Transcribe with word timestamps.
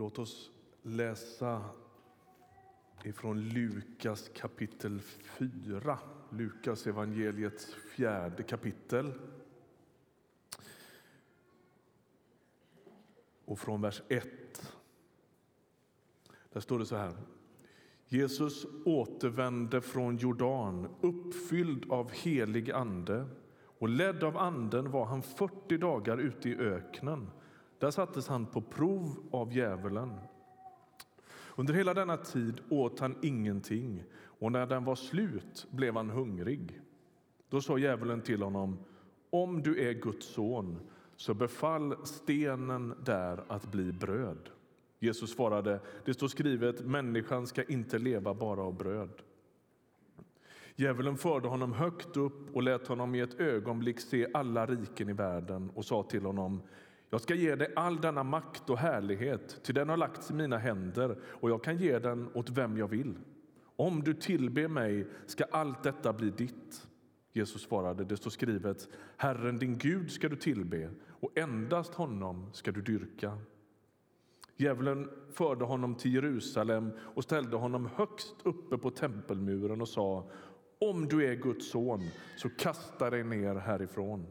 Låt 0.00 0.18
oss 0.18 0.50
läsa 0.82 1.64
ifrån 3.04 3.40
Lukas 3.40 4.30
kapitel 4.34 5.00
4. 5.00 5.98
Lukas 6.30 6.86
evangeliets 6.86 7.74
fjärde 7.74 8.42
kapitel. 8.42 9.12
Och 13.44 13.58
från 13.58 13.80
vers 13.80 14.02
1. 14.08 14.26
Där 16.52 16.60
står 16.60 16.78
det 16.78 16.86
så 16.86 16.96
här. 16.96 17.16
Jesus 18.06 18.66
återvände 18.84 19.80
från 19.80 20.16
Jordan 20.16 20.88
uppfylld 21.00 21.92
av 21.92 22.10
helig 22.10 22.70
ande 22.70 23.26
och 23.78 23.88
ledd 23.88 24.24
av 24.24 24.36
anden 24.36 24.90
var 24.90 25.04
han 25.04 25.22
40 25.22 25.78
dagar 25.78 26.18
ute 26.18 26.48
i 26.48 26.56
öknen. 26.56 27.30
Där 27.80 27.90
sattes 27.90 28.28
han 28.28 28.46
på 28.46 28.60
prov 28.60 29.16
av 29.30 29.52
djävulen. 29.52 30.14
Under 31.56 31.74
hela 31.74 31.94
denna 31.94 32.16
tid 32.16 32.60
åt 32.70 33.00
han 33.00 33.16
ingenting 33.22 34.04
och 34.22 34.52
när 34.52 34.66
den 34.66 34.84
var 34.84 34.94
slut 34.94 35.66
blev 35.70 35.96
han 35.96 36.10
hungrig. 36.10 36.80
Då 37.48 37.60
sa 37.60 37.78
djävulen 37.78 38.20
till 38.20 38.42
honom 38.42 38.78
om 39.30 39.62
du 39.62 39.88
är 39.88 39.92
Guds 39.92 40.26
son 40.26 40.80
så 41.16 41.34
befall 41.34 42.06
stenen 42.06 42.94
där 43.04 43.44
att 43.48 43.70
bli 43.70 43.92
bröd. 43.92 44.50
Jesus 44.98 45.30
svarade, 45.30 45.80
det 46.04 46.14
står 46.14 46.28
skrivet, 46.28 46.80
människan 46.84 47.46
ska 47.46 47.62
inte 47.62 47.98
leva 47.98 48.34
bara 48.34 48.62
av 48.62 48.76
bröd. 48.76 49.22
Djävulen 50.76 51.16
förde 51.16 51.48
honom 51.48 51.72
högt 51.72 52.16
upp 52.16 52.56
och 52.56 52.62
lät 52.62 52.86
honom 52.86 53.14
i 53.14 53.20
ett 53.20 53.40
ögonblick 53.40 54.00
se 54.00 54.26
alla 54.34 54.66
riken 54.66 55.08
i 55.08 55.12
världen 55.12 55.70
och 55.74 55.84
sa 55.84 56.02
till 56.02 56.24
honom, 56.24 56.62
jag 57.10 57.20
ska 57.20 57.34
ge 57.34 57.54
dig 57.54 57.72
all 57.76 58.00
denna 58.00 58.22
makt 58.22 58.70
och 58.70 58.78
härlighet, 58.78 59.62
till 59.62 59.74
den 59.74 59.88
har 59.88 59.96
lagts 59.96 60.30
i 60.30 60.34
mina 60.34 60.58
händer 60.58 61.18
och 61.22 61.50
jag 61.50 61.64
kan 61.64 61.76
ge 61.76 61.98
den 61.98 62.30
åt 62.34 62.50
vem 62.50 62.78
jag 62.78 62.88
vill. 62.88 63.14
Om 63.76 64.02
du 64.04 64.14
tillber 64.14 64.68
mig 64.68 65.06
ska 65.26 65.44
allt 65.44 65.82
detta 65.82 66.12
bli 66.12 66.30
ditt. 66.30 66.86
Jesus 67.32 67.62
svarade, 67.62 68.04
det 68.04 68.16
står 68.16 68.30
skrivet, 68.30 68.88
Herren 69.16 69.58
din 69.58 69.78
Gud 69.78 70.10
ska 70.10 70.28
du 70.28 70.36
tillbe 70.36 70.90
och 71.08 71.38
endast 71.38 71.94
honom 71.94 72.50
ska 72.52 72.72
du 72.72 72.82
dyrka. 72.82 73.38
Djävulen 74.56 75.10
förde 75.32 75.64
honom 75.64 75.94
till 75.94 76.14
Jerusalem 76.14 76.90
och 76.98 77.24
ställde 77.24 77.56
honom 77.56 77.88
högst 77.94 78.36
uppe 78.42 78.78
på 78.78 78.90
tempelmuren 78.90 79.80
och 79.80 79.88
sa 79.88 80.30
om 80.78 81.08
du 81.08 81.26
är 81.26 81.34
Guds 81.34 81.70
son, 81.70 82.00
så 82.36 82.48
kasta 82.48 83.10
dig 83.10 83.24
ner 83.24 83.54
härifrån. 83.54 84.26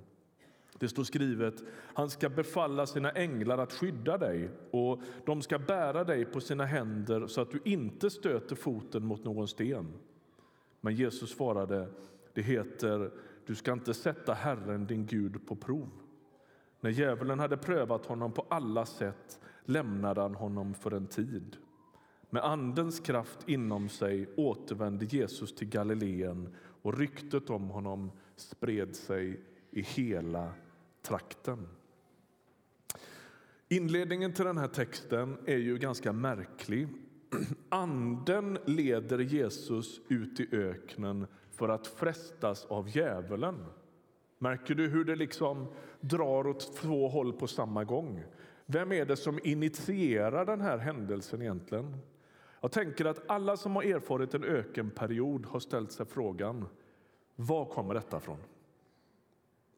Det 0.80 0.89
står 0.89 1.03
skrivet, 1.03 1.63
han 1.94 2.09
ska 2.09 2.30
befalla 2.30 2.85
sina 2.85 3.11
änglar 3.11 3.58
att 3.58 3.73
skydda 3.73 4.17
dig 4.17 4.49
och 4.72 5.02
de 5.25 5.41
ska 5.41 5.59
bära 5.59 6.03
dig 6.03 6.25
på 6.25 6.41
sina 6.41 6.66
händer 6.66 7.27
så 7.27 7.41
att 7.41 7.52
du 7.52 7.59
inte 7.66 8.09
stöter 8.09 8.55
foten 8.55 9.05
mot 9.05 9.23
någon 9.23 9.47
sten. 9.47 9.94
Men 10.81 10.95
Jesus 10.95 11.30
svarade, 11.30 11.88
det 12.33 12.41
heter, 12.41 13.11
du 13.45 13.55
ska 13.55 13.73
inte 13.73 13.94
sätta 13.94 14.33
Herren 14.33 14.88
din 14.88 15.05
Gud 15.05 15.47
på 15.47 15.55
prov. 15.55 15.89
När 16.81 16.89
djävulen 16.89 17.39
hade 17.39 17.57
prövat 17.57 18.05
honom 18.05 18.31
på 18.31 18.45
alla 18.50 18.85
sätt 18.85 19.39
lämnade 19.66 20.22
han 20.22 20.35
honom 20.35 20.73
för 20.73 20.91
en 20.91 21.07
tid. 21.07 21.57
Med 22.30 22.44
Andens 22.44 23.00
kraft 23.00 23.50
inom 23.50 23.89
sig 23.89 24.30
återvände 24.38 25.05
Jesus 25.05 25.55
till 25.55 25.69
Galileen 25.69 26.55
och 26.81 26.97
ryktet 26.97 27.50
om 27.50 27.69
honom 27.69 28.11
spred 28.35 28.95
sig 28.95 29.39
i 29.72 29.81
hela 29.81 30.53
trakten. 31.02 31.67
Inledningen 33.67 34.33
till 34.33 34.45
den 34.45 34.58
här 34.58 34.67
texten 34.67 35.38
är 35.45 35.58
ju 35.58 35.78
ganska 35.78 36.14
märklig. 36.14 36.88
Anden 37.69 38.58
leder 38.66 39.19
Jesus 39.19 40.02
ut 40.08 40.39
i 40.39 40.47
öknen 40.52 41.28
för 41.52 41.69
att 41.69 41.88
frestas 41.88 42.66
av 42.66 42.89
djävulen. 42.89 43.66
Märker 44.38 44.75
du 44.75 44.88
hur 44.88 45.06
det 45.06 45.16
liksom 45.16 45.68
drar 46.00 46.47
åt 46.47 46.75
två 46.75 47.07
håll 47.07 47.34
på 47.34 47.47
samma 47.47 47.84
gång? 47.84 48.23
Vem 48.66 48.91
är 48.91 49.06
det 49.06 49.18
som 49.18 49.40
initierar 49.44 50.46
den 50.46 50.62
här 50.62 50.78
händelsen 50.78 51.41
egentligen? 51.41 51.97
Jag 52.62 52.72
tänker 52.72 53.06
att 53.06 53.29
alla 53.29 53.57
som 53.57 53.75
har 53.75 53.84
erfarit 53.84 54.34
en 54.34 54.44
ökenperiod 54.44 55.46
har 55.46 55.59
ställt 55.59 55.91
sig 55.91 56.06
frågan 56.06 56.66
var 57.35 57.66
kommer 57.66 57.94
detta 57.94 58.19
från? 58.19 58.38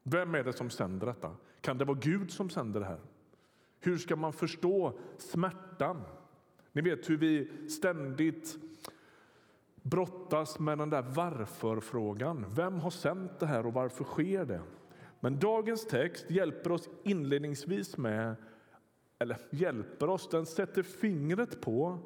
Vem 0.03 0.35
är 0.35 0.43
det 0.43 0.53
som 0.53 0.69
sänder 0.69 1.07
detta? 1.07 1.35
Kan 1.61 1.77
det 1.77 1.85
vara 1.85 1.97
Gud 2.01 2.31
som 2.31 2.49
sänder 2.49 2.79
det 2.79 2.85
här? 2.85 2.99
Hur 3.79 3.97
ska 3.97 4.15
man 4.15 4.33
förstå 4.33 4.99
smärtan? 5.17 6.01
Ni 6.71 6.81
vet 6.81 7.09
hur 7.09 7.17
vi 7.17 7.51
ständigt 7.69 8.57
brottas 9.81 10.59
med 10.59 10.77
den 10.77 10.89
där 10.89 11.01
varför-frågan. 11.01 12.45
Vem 12.49 12.79
har 12.79 12.89
sänt 12.89 13.39
det 13.39 13.45
här 13.45 13.65
och 13.65 13.73
varför 13.73 14.03
sker 14.03 14.45
det? 14.45 14.61
Men 15.19 15.39
dagens 15.39 15.87
text 15.87 16.31
hjälper 16.31 16.71
oss 16.71 16.89
inledningsvis 17.03 17.97
med, 17.97 18.35
eller 19.19 19.37
hjälper 19.49 20.09
oss, 20.09 20.29
den 20.29 20.45
sätter 20.45 20.83
fingret 20.83 21.61
på 21.61 21.99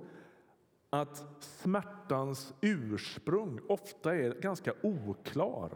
att 0.90 1.24
smärtans 1.40 2.54
ursprung 2.62 3.60
ofta 3.68 4.16
är 4.16 4.42
ganska 4.42 4.74
oklar. 4.84 5.72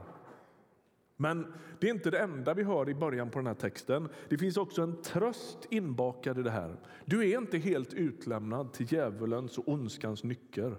Men 1.21 1.53
det 1.79 1.89
är 1.89 1.93
inte 1.93 2.11
det 2.11 2.19
enda 2.19 2.53
vi 2.53 2.63
hör 2.63 2.89
i 2.89 2.93
början 2.93 3.29
på 3.29 3.39
den 3.39 3.47
här 3.47 3.53
texten. 3.53 4.09
Det 4.29 4.37
finns 4.37 4.57
också 4.57 4.81
en 4.81 5.01
tröst 5.01 5.67
inbakad 5.69 6.39
i 6.39 6.43
det 6.43 6.51
här. 6.51 6.75
Du 7.05 7.29
är 7.29 7.37
inte 7.37 7.57
helt 7.57 7.93
utlämnad 7.93 8.73
till 8.73 8.93
djävulens 8.93 9.57
och 9.57 9.67
ondskans 9.67 10.23
nycker. 10.23 10.77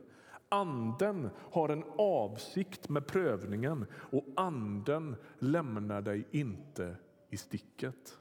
Anden 0.48 1.30
har 1.36 1.68
en 1.68 1.84
avsikt 1.98 2.88
med 2.88 3.06
prövningen 3.06 3.86
och 3.92 4.24
anden 4.36 5.16
lämnar 5.38 6.02
dig 6.02 6.24
inte 6.30 6.96
i 7.30 7.36
sticket. 7.36 8.18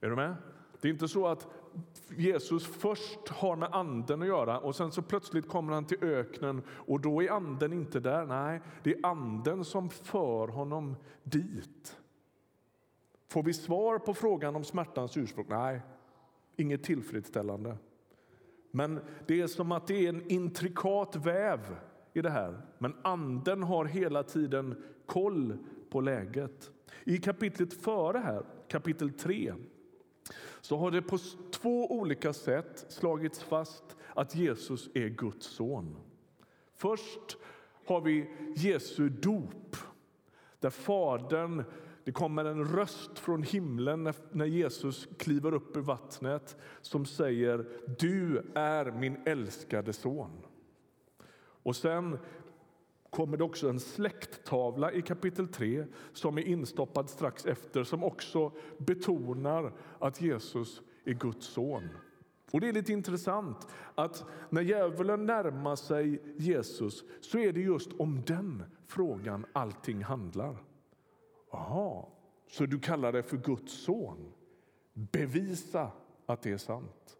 Är 0.00 0.10
du 0.10 0.16
med? 0.16 0.34
Det 0.80 0.88
är 0.88 0.92
inte 0.92 1.08
så 1.08 1.26
att 1.26 1.48
Jesus 2.16 2.66
först 2.66 3.28
har 3.28 3.56
med 3.56 3.68
anden 3.72 4.22
att 4.22 4.28
göra 4.28 4.58
och 4.58 4.76
sen 4.76 4.92
så 4.92 5.02
plötsligt 5.02 5.48
kommer 5.48 5.72
han 5.72 5.84
till 5.84 6.04
öknen 6.04 6.62
och 6.68 7.00
då 7.00 7.22
är 7.22 7.30
anden 7.30 7.72
inte 7.72 8.00
där. 8.00 8.26
Nej, 8.26 8.60
det 8.82 8.92
är 8.94 9.06
anden 9.06 9.64
som 9.64 9.90
för 9.90 10.48
honom 10.48 10.96
dit. 11.22 11.96
Får 13.28 13.42
vi 13.42 13.52
svar 13.52 13.98
på 13.98 14.14
frågan 14.14 14.56
om 14.56 14.64
smärtans 14.64 15.16
ursprung? 15.16 15.46
Nej, 15.48 15.80
inget 16.56 16.82
tillfredsställande. 16.82 17.76
Men 18.70 19.00
det 19.26 19.40
är 19.40 19.46
som 19.46 19.72
att 19.72 19.86
det 19.86 20.06
är 20.06 20.08
en 20.08 20.30
intrikat 20.30 21.16
väv 21.16 21.76
i 22.12 22.22
det 22.22 22.30
här. 22.30 22.60
Men 22.78 22.96
anden 23.02 23.62
har 23.62 23.84
hela 23.84 24.22
tiden 24.22 24.84
koll 25.06 25.58
på 25.90 26.00
läget. 26.00 26.70
I 27.04 27.18
kapitlet 27.18 27.74
före 27.74 28.18
här, 28.18 28.42
kapitel 28.68 29.10
3, 29.10 29.54
så 30.62 30.76
har 30.76 30.90
det 30.90 31.02
på 31.02 31.18
två 31.50 31.92
olika 31.92 32.32
sätt 32.32 32.86
slagits 32.88 33.42
fast 33.42 33.96
att 34.14 34.34
Jesus 34.34 34.90
är 34.94 35.08
Guds 35.08 35.46
son. 35.46 35.96
Först 36.74 37.36
har 37.86 38.00
vi 38.00 38.30
Jesu 38.56 39.08
dop, 39.08 39.76
där 40.60 40.70
Fadern 40.70 41.64
det 42.04 42.12
kommer 42.12 42.44
en 42.44 42.64
röst 42.64 43.18
från 43.18 43.42
himlen 43.42 44.12
när 44.30 44.46
Jesus 44.46 45.08
kliver 45.18 45.54
upp 45.54 45.76
ur 45.76 45.80
vattnet 45.80 46.56
som 46.80 47.06
säger 47.06 47.66
Du 47.98 48.42
är 48.54 48.90
min 48.90 49.16
älskade 49.26 49.92
son. 49.92 50.30
Och 51.62 51.76
sen 51.76 52.18
kommer 53.12 53.36
det 53.36 53.44
också 53.44 53.68
en 53.68 53.80
släkttavla 53.80 54.92
i 54.92 55.02
kapitel 55.02 55.48
3 55.48 55.86
som 56.12 56.38
är 56.38 56.42
instoppad 56.42 57.10
strax 57.10 57.46
efter 57.46 57.84
som 57.84 58.04
också 58.04 58.52
betonar 58.78 59.72
att 59.98 60.20
Jesus 60.20 60.82
är 61.04 61.12
Guds 61.12 61.46
son. 61.46 61.88
Och 62.52 62.60
Det 62.60 62.68
är 62.68 62.72
lite 62.72 62.92
intressant 62.92 63.68
att 63.94 64.24
när 64.50 64.62
djävulen 64.62 65.26
närmar 65.26 65.76
sig 65.76 66.22
Jesus 66.36 67.04
så 67.20 67.38
är 67.38 67.52
det 67.52 67.60
just 67.60 67.92
om 67.92 68.22
den 68.26 68.64
frågan 68.86 69.46
allting 69.52 70.02
handlar. 70.02 70.56
Jaha, 71.50 72.06
så 72.50 72.66
du 72.66 72.80
kallar 72.80 73.12
det 73.12 73.22
för 73.22 73.36
Guds 73.36 73.84
son? 73.84 74.32
Bevisa 74.92 75.90
att 76.26 76.42
det 76.42 76.50
är 76.50 76.58
sant. 76.58 77.18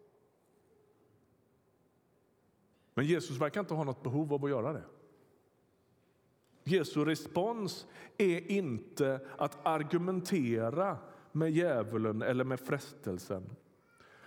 Men 2.93 3.05
Jesus 3.05 3.37
verkar 3.37 3.59
inte 3.59 3.73
ha 3.73 3.83
något 3.83 4.03
behov 4.03 4.33
av 4.33 4.45
att 4.45 4.51
göra 4.51 4.73
det. 4.73 4.83
Jesu 6.63 7.05
respons 7.05 7.87
är 8.17 8.51
inte 8.51 9.19
att 9.37 9.65
argumentera 9.67 10.97
med 11.31 11.51
djävulen 11.51 12.21
eller 12.21 12.43
med 12.43 12.59
frestelsen. 12.59 13.43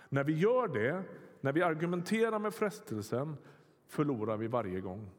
När 0.08 0.24
vi 0.24 0.38
gör 0.38 0.68
det, 0.68 1.02
när 1.40 1.52
vi 1.52 1.62
argumenterar 1.62 2.38
med 2.38 2.54
frestelsen, 2.54 3.36
förlorar 3.88 4.36
vi 4.36 4.46
varje 4.46 4.80
gång. 4.80 5.10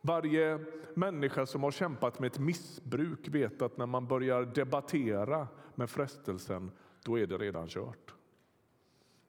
Varje 0.00 0.64
människa 0.94 1.46
som 1.46 1.62
har 1.62 1.70
kämpat 1.70 2.18
med 2.18 2.26
ett 2.26 2.38
missbruk 2.38 3.28
vet 3.28 3.62
att 3.62 3.76
när 3.76 3.86
man 3.86 4.06
börjar 4.06 4.44
debattera 4.44 5.48
med 5.74 5.90
frestelsen 5.90 6.70
då 7.04 7.18
är 7.18 7.26
det 7.26 7.38
redan 7.38 7.68
kört. 7.68 8.14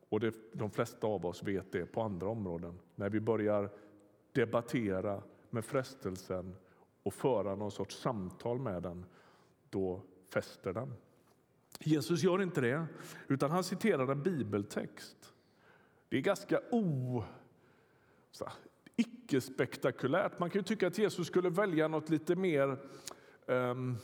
Och 0.09 0.19
det, 0.19 0.35
de 0.53 0.71
flesta 0.71 1.07
av 1.07 1.25
oss 1.25 1.43
vet 1.43 1.71
det 1.71 1.85
på 1.85 2.01
andra 2.01 2.27
områden. 2.27 2.79
När 2.95 3.09
vi 3.09 3.19
börjar 3.19 3.69
debattera 4.39 5.23
med 5.49 5.65
frestelsen 5.65 6.55
och 7.03 7.13
föra 7.13 7.55
någon 7.55 7.71
sorts 7.71 7.95
samtal 8.01 8.59
med 8.59 8.83
den, 8.83 9.05
då 9.69 10.01
fäster 10.33 10.73
den. 10.73 10.93
Jesus 11.79 12.23
gör 12.23 12.41
inte 12.41 12.61
det, 12.61 12.85
utan 13.27 13.51
han 13.51 13.63
citerar 13.63 14.11
en 14.11 14.23
bibeltext. 14.23 15.33
Det 16.09 16.17
är 16.17 16.21
ganska 16.21 16.61
o, 16.71 17.23
icke-spektakulärt. 18.95 20.39
Man 20.39 20.49
kan 20.49 20.59
ju 20.59 20.63
tycka 20.63 20.87
att 20.87 20.97
Jesus 20.97 21.27
skulle 21.27 21.49
välja 21.49 21.87
något 21.87 22.09
lite 22.09 22.35
mer 22.35 22.77
um, 23.45 23.97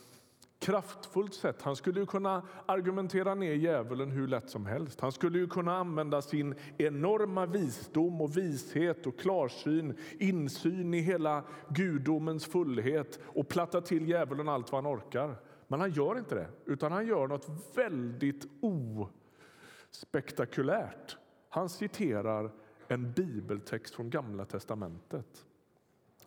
kraftfullt 0.60 1.34
sätt. 1.34 1.62
Han 1.62 1.75
skulle 1.75 2.00
ju 2.00 2.06
kunna 2.06 2.44
argumentera 2.66 3.36
ner 3.36 3.54
djävulen 3.54 4.12
hur 4.12 4.28
lätt 4.28 4.50
som 4.50 4.66
helst. 4.66 5.02
Han 5.02 5.12
skulle 5.12 5.38
ju 5.38 5.48
kunna 5.48 5.78
använda 5.78 6.22
sin 6.22 6.56
enorma 6.78 7.46
visdom 7.46 8.22
och 8.22 8.38
vishet 8.38 9.07
och 9.07 9.19
klarsyn, 9.19 9.98
insyn 10.19 10.94
i 10.94 11.00
hela 11.00 11.44
gudomens 11.69 12.46
fullhet 12.46 13.19
och 13.25 13.48
platta 13.48 13.81
till 13.81 14.10
djävulen 14.10 14.50
allt 14.50 14.72
vad 14.72 14.84
han 14.84 14.94
orkar. 14.94 15.36
Men 15.68 15.80
han 15.80 15.92
gör 15.92 16.18
inte 16.18 16.36
det, 16.36 16.48
utan 16.66 16.92
han 16.92 17.08
gör 17.08 17.28
något 17.28 17.48
väldigt 17.75 18.48
ospektakulärt. 19.92 21.18
Han 21.50 21.69
citerar 21.69 22.51
en 22.88 23.12
bibeltext 23.12 23.96
från 23.96 24.10
Gamla 24.10 24.46
testamentet. 24.46 25.46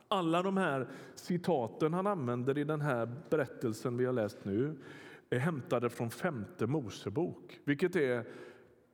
Alla 0.09 0.43
de 0.43 0.57
här 0.57 0.89
citaten 1.15 1.95
han 1.95 2.07
använder 2.07 2.59
i 2.59 2.65
den 2.65 2.81
här 2.81 3.13
berättelsen 3.31 3.97
vi 3.97 4.05
har 4.05 4.13
läst 4.13 4.45
nu 4.45 4.77
är 5.31 5.39
hämtade 5.39 5.91
från 5.91 6.11
femte 6.11 6.67
Mosebok, 6.67 7.61
vilket 7.65 7.97
är 7.97 8.25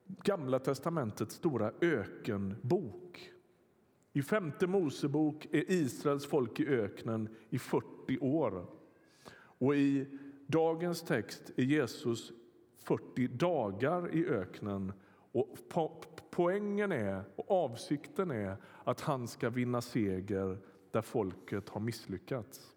Gamla 0.06 0.58
testamentets 0.58 1.34
stora 1.34 1.72
ökenbok. 1.80 3.32
I 4.12 4.22
femte 4.22 4.66
Mosebok 4.66 5.46
är 5.50 5.70
Israels 5.70 6.26
folk 6.26 6.60
i 6.60 6.66
öknen 6.66 7.28
i 7.50 7.58
40 7.58 8.18
år. 8.20 8.66
Och 9.36 9.76
i 9.76 10.06
dagens 10.46 11.02
text 11.02 11.52
är 11.56 11.62
Jesus 11.62 12.32
40 12.76 13.28
dagar 13.28 14.14
i 14.14 14.26
öknen. 14.26 14.92
Och 15.32 15.58
poängen 16.30 16.92
är 16.92 17.24
och 17.36 17.50
avsikten 17.50 18.30
är 18.30 18.56
att 18.84 19.00
han 19.00 19.28
ska 19.28 19.50
vinna 19.50 19.80
seger 19.80 20.58
där 20.94 21.02
folket 21.02 21.68
har 21.68 21.80
misslyckats. 21.80 22.74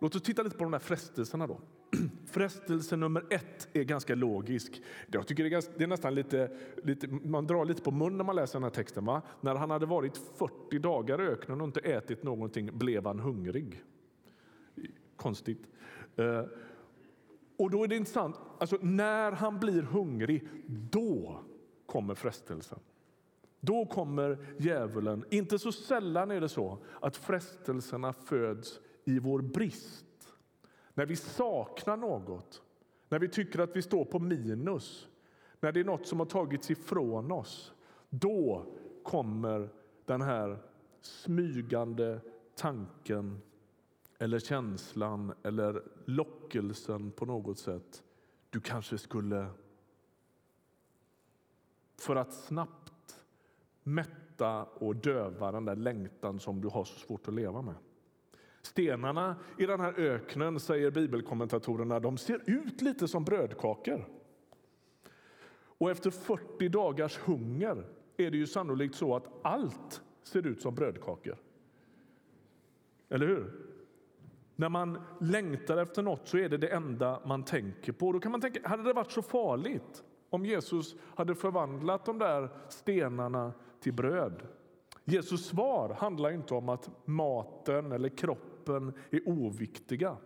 Låt 0.00 0.14
oss 0.14 0.22
titta 0.22 0.42
lite 0.42 0.56
på 0.56 0.64
de 0.64 0.72
här 0.72 0.80
frestelserna. 0.80 1.46
Då. 1.46 1.60
Frestelse 2.26 2.96
nummer 2.96 3.24
ett 3.30 3.68
är 3.72 3.84
ganska 3.84 4.14
logisk. 4.14 4.82
Jag 5.06 5.26
tycker 5.26 5.42
det 5.42 5.48
är, 5.48 5.50
ganska, 5.50 5.72
det 5.76 5.84
är 5.84 5.88
nästan 5.88 6.14
lite, 6.14 6.56
lite, 6.82 7.08
man 7.08 7.46
drar 7.46 7.64
lite 7.64 7.82
på 7.82 7.90
munnen 7.90 8.16
när 8.16 8.24
man 8.24 8.36
läser 8.36 8.52
den 8.52 8.62
här 8.62 8.70
texten. 8.70 9.04
Va? 9.04 9.22
När 9.40 9.54
han 9.54 9.70
hade 9.70 9.86
varit 9.86 10.16
40 10.16 10.78
dagar 10.78 11.22
i 11.22 11.26
öknen 11.26 11.60
och 11.60 11.66
inte 11.66 11.80
ätit 11.80 12.22
någonting 12.22 12.78
blev 12.78 13.06
han 13.06 13.20
hungrig. 13.20 13.82
Konstigt. 15.16 15.68
Eh, 16.16 16.44
och 17.56 17.70
då 17.70 17.84
är 17.84 17.88
det 17.88 17.96
intressant, 17.96 18.36
alltså 18.58 18.78
när 18.80 19.32
han 19.32 19.60
blir 19.60 19.82
hungrig, 19.82 20.48
då 20.66 21.40
kommer 21.86 22.14
frestelsen. 22.14 22.78
Då 23.64 23.86
kommer 23.86 24.38
djävulen. 24.58 25.24
Inte 25.30 25.58
så 25.58 25.72
sällan 25.72 26.30
är 26.30 26.40
det 26.40 26.48
så 26.48 26.78
att 27.00 27.16
frestelserna 27.16 28.12
föds 28.12 28.80
i 29.04 29.18
vår 29.18 29.40
brist. 29.40 30.34
När 30.94 31.06
vi 31.06 31.16
saknar 31.16 31.96
något, 31.96 32.62
när 33.08 33.18
vi 33.18 33.28
tycker 33.28 33.58
att 33.58 33.76
vi 33.76 33.82
står 33.82 34.04
på 34.04 34.18
minus, 34.18 35.08
när 35.60 35.72
det 35.72 35.80
är 35.80 35.84
något 35.84 36.06
som 36.06 36.18
har 36.18 36.26
tagits 36.26 36.70
ifrån 36.70 37.32
oss. 37.32 37.72
Då 38.10 38.66
kommer 39.02 39.68
den 40.04 40.22
här 40.22 40.58
smygande 41.00 42.20
tanken 42.54 43.40
eller 44.18 44.38
känslan 44.38 45.32
eller 45.42 45.82
lockelsen 46.04 47.10
på 47.10 47.26
något 47.26 47.58
sätt. 47.58 48.02
Du 48.50 48.60
kanske 48.60 48.98
skulle... 48.98 49.46
För 51.98 52.16
att 52.16 52.32
snabbt 52.32 52.81
mätta 53.82 54.64
och 54.64 54.96
döva 54.96 55.52
den 55.52 55.64
där 55.64 55.76
längtan 55.76 56.40
som 56.40 56.60
du 56.60 56.68
har 56.68 56.84
så 56.84 56.98
svårt 56.98 57.28
att 57.28 57.34
leva 57.34 57.62
med. 57.62 57.74
Stenarna 58.62 59.36
i 59.58 59.66
den 59.66 59.80
här 59.80 59.94
öknen, 60.00 60.60
säger 60.60 60.90
bibelkommentatorerna, 60.90 62.00
de 62.00 62.18
ser 62.18 62.42
ut 62.46 62.82
lite 62.82 63.08
som 63.08 63.24
brödkakor. 63.24 64.08
Och 65.78 65.90
efter 65.90 66.10
40 66.10 66.68
dagars 66.68 67.18
hunger 67.18 67.86
är 68.16 68.30
det 68.30 68.36
ju 68.36 68.46
sannolikt 68.46 68.94
så 68.94 69.16
att 69.16 69.28
allt 69.42 70.02
ser 70.22 70.46
ut 70.46 70.62
som 70.62 70.74
brödkakor. 70.74 71.36
Eller 73.08 73.26
hur? 73.26 73.52
När 74.56 74.68
man 74.68 75.02
längtar 75.20 75.76
efter 75.76 76.02
något 76.02 76.28
så 76.28 76.38
är 76.38 76.48
det 76.48 76.58
det 76.58 76.68
enda 76.68 77.22
man 77.26 77.44
tänker 77.44 77.92
på. 77.92 78.12
Då 78.12 78.20
kan 78.20 78.32
man 78.32 78.40
tänka, 78.40 78.68
hade 78.68 78.82
det 78.82 78.92
varit 78.92 79.12
så 79.12 79.22
farligt 79.22 80.04
om 80.32 80.44
Jesus 80.44 80.96
hade 81.14 81.34
förvandlat 81.34 82.04
de 82.04 82.18
där 82.18 82.48
stenarna 82.68 83.52
till 83.80 83.92
bröd. 83.92 84.42
Jesus 85.04 85.46
svar 85.46 85.96
handlar 85.98 86.30
inte 86.30 86.54
om 86.54 86.68
att 86.68 86.90
maten 87.04 87.92
eller 87.92 88.08
kroppen 88.08 88.92
är 89.10 89.28
oviktiga. 89.28 90.16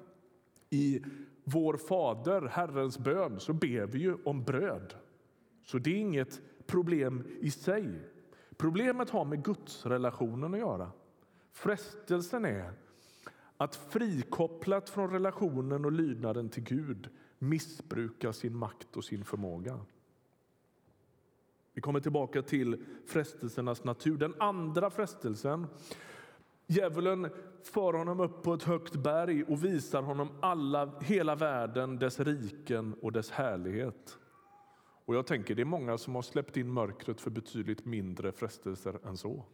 I 0.70 1.02
Vår 1.44 1.76
Fader, 1.76 2.48
Herrens 2.48 2.98
bön, 2.98 3.40
så 3.40 3.52
ber 3.52 3.86
vi 3.86 3.98
ju 3.98 4.16
om 4.24 4.44
bröd. 4.44 4.94
Så 5.64 5.78
det 5.78 5.90
är 5.90 5.98
inget 5.98 6.40
problem 6.66 7.26
i 7.40 7.50
sig. 7.50 8.00
Problemet 8.56 9.10
har 9.10 9.24
med 9.24 9.44
gudsrelationen 9.44 10.54
att 10.54 10.60
göra. 10.60 10.90
Frestelsen 11.52 12.44
är 12.44 12.72
att 13.56 13.76
frikopplat 13.76 14.90
från 14.90 15.10
relationen 15.10 15.84
och 15.84 15.92
lydnaden 15.92 16.48
till 16.48 16.62
Gud 16.62 17.08
missbruka 17.38 18.32
sin 18.32 18.56
makt 18.56 18.96
och 18.96 19.04
sin 19.04 19.24
förmåga. 19.24 19.80
Vi 21.76 21.82
kommer 21.82 22.00
tillbaka 22.00 22.42
till 22.42 22.84
frestelsernas 23.06 23.84
natur. 23.84 24.18
Den 24.18 24.34
andra 24.38 24.90
frestelsen 24.90 25.66
Djävulen 26.66 27.30
för 27.62 27.92
honom 27.92 28.20
upp 28.20 28.42
på 28.42 28.54
ett 28.54 28.62
högt 28.62 28.96
berg 28.96 29.44
och 29.44 29.64
visar 29.64 30.02
honom 30.02 30.28
alla, 30.40 31.00
hela 31.00 31.34
världen, 31.34 31.98
dess 31.98 32.20
riken 32.20 32.94
och 33.02 33.12
dess 33.12 33.30
härlighet. 33.30 34.18
Och 35.04 35.14
jag 35.14 35.26
tänker 35.26 35.54
Det 35.54 35.62
är 35.62 35.66
många 35.66 35.98
som 35.98 36.14
har 36.14 36.22
släppt 36.22 36.56
in 36.56 36.72
mörkret 36.72 37.20
för 37.20 37.30
betydligt 37.30 37.84
mindre 37.84 38.32
frestelser 38.32 38.98
än 39.04 39.16
så. 39.16 39.44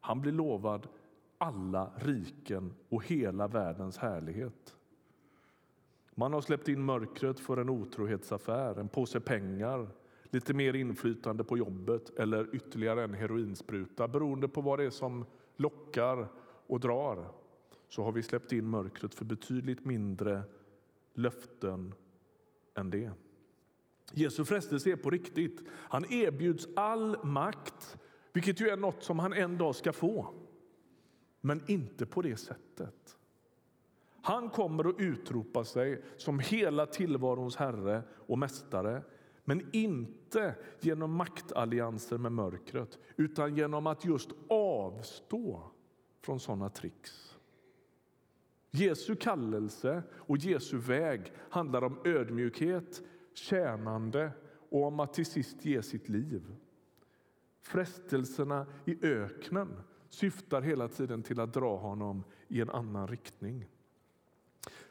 Han 0.00 0.20
blir 0.20 0.32
lovad 0.32 0.88
alla 1.38 1.90
riken 1.96 2.74
och 2.88 3.06
hela 3.06 3.48
världens 3.48 3.98
härlighet. 3.98 4.76
Man 6.14 6.32
har 6.32 6.40
släppt 6.40 6.68
in 6.68 6.84
mörkret 6.84 7.40
för 7.40 7.56
en 7.56 7.68
otrohetsaffär, 7.68 8.80
en 8.80 8.88
påse 8.88 9.20
pengar 9.20 9.88
lite 10.32 10.54
mer 10.54 10.74
inflytande 10.74 11.44
på 11.44 11.58
jobbet 11.58 12.18
eller 12.18 12.54
ytterligare 12.54 13.04
en 13.04 13.14
heroinspruta. 13.14 14.08
Beroende 14.08 14.48
på 14.48 14.60
vad 14.60 14.78
det 14.78 14.84
är 14.84 14.90
som 14.90 15.24
lockar 15.56 16.28
och 16.66 16.80
drar 16.80 17.28
så 17.88 18.02
har 18.02 18.12
vi 18.12 18.22
släppt 18.22 18.52
in 18.52 18.66
mörkret 18.66 19.14
för 19.14 19.24
betydligt 19.24 19.84
mindre 19.84 20.42
löften 21.14 21.94
än 22.74 22.90
det. 22.90 23.10
Jesu 24.12 24.44
frestelse 24.44 24.90
är 24.90 24.96
på 24.96 25.10
riktigt. 25.10 25.64
Han 25.70 26.12
erbjuds 26.12 26.68
all 26.76 27.24
makt, 27.24 27.98
vilket 28.32 28.60
ju 28.60 28.68
är 28.68 28.76
något 28.76 29.02
som 29.02 29.18
han 29.18 29.32
en 29.32 29.58
dag 29.58 29.76
ska 29.76 29.92
få. 29.92 30.34
Men 31.40 31.62
inte 31.66 32.06
på 32.06 32.22
det 32.22 32.36
sättet. 32.36 33.16
Han 34.22 34.50
kommer 34.50 34.88
att 34.88 35.00
utropa 35.00 35.64
sig 35.64 36.02
som 36.16 36.38
hela 36.38 36.86
tillvarons 36.86 37.56
herre 37.56 38.02
och 38.12 38.38
mästare 38.38 39.02
men 39.44 39.68
inte 39.72 40.54
genom 40.80 41.14
maktallianser 41.14 42.18
med 42.18 42.32
mörkret 42.32 42.98
utan 43.16 43.56
genom 43.56 43.86
att 43.86 44.04
just 44.04 44.30
avstå 44.48 45.62
från 46.20 46.40
sådana 46.40 46.68
tricks. 46.68 47.38
Jesu 48.70 49.16
kallelse 49.16 50.02
och 50.12 50.36
Jesu 50.36 50.76
väg 50.76 51.32
handlar 51.50 51.84
om 51.84 51.98
ödmjukhet, 52.04 53.02
tjänande 53.34 54.30
och 54.70 54.84
om 54.84 55.00
att 55.00 55.14
till 55.14 55.26
sist 55.26 55.64
ge 55.64 55.82
sitt 55.82 56.08
liv. 56.08 56.54
Frestelserna 57.62 58.66
i 58.84 59.06
öknen 59.06 59.68
syftar 60.08 60.62
hela 60.62 60.88
tiden 60.88 61.22
till 61.22 61.40
att 61.40 61.54
dra 61.54 61.76
honom 61.76 62.24
i 62.48 62.60
en 62.60 62.70
annan 62.70 63.08
riktning. 63.08 63.68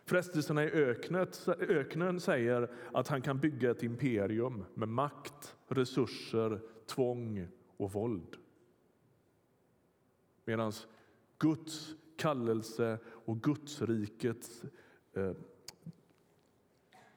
Frestelserna 0.05 0.63
i 0.63 0.71
öknet, 0.71 1.47
öknen 1.59 2.19
säger 2.19 2.71
att 2.93 3.07
han 3.07 3.21
kan 3.21 3.39
bygga 3.39 3.71
ett 3.71 3.83
imperium 3.83 4.65
med 4.73 4.89
makt, 4.89 5.55
resurser, 5.67 6.61
tvång 6.85 7.47
och 7.77 7.91
våld. 7.91 8.37
Medan 10.45 10.73
Guds 11.39 11.95
kallelse 12.17 12.99
och 13.05 13.41
Gudsrikets 13.41 14.63
eh, 15.13 15.33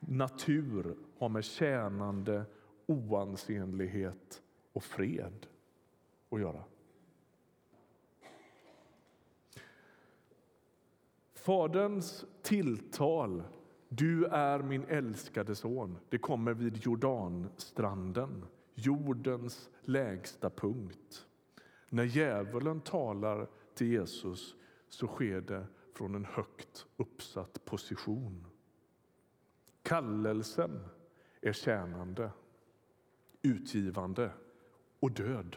natur 0.01 0.97
har 1.19 1.29
med 1.29 1.45
tjänande, 1.45 2.45
oansenlighet 2.87 4.43
och 4.73 4.85
fred 4.85 5.47
att 6.31 6.41
göra. 6.41 6.65
Faderns 11.35 12.25
tilltal, 12.45 13.43
du 13.89 14.25
är 14.25 14.59
min 14.63 14.85
älskade 14.85 15.55
son, 15.55 15.99
det 16.09 16.19
kommer 16.19 16.55
vid 16.55 16.77
Jordanstranden, 16.77 18.45
jordens 18.75 19.71
lägsta 19.81 20.51
punkt. 20.51 21.27
När 21.89 22.05
djävulen 22.05 22.81
talar 22.81 23.49
till 23.75 23.87
Jesus 23.87 24.57
så 24.89 25.07
sker 25.07 25.41
det 25.41 25.67
från 25.95 26.15
en 26.15 26.25
högt 26.25 26.87
uppsatt 26.97 27.65
position. 27.65 28.47
Kallelsen 29.83 30.85
är 31.41 31.53
tjänande, 31.53 32.31
utgivande 33.43 34.31
och 35.01 35.11
död. 35.11 35.57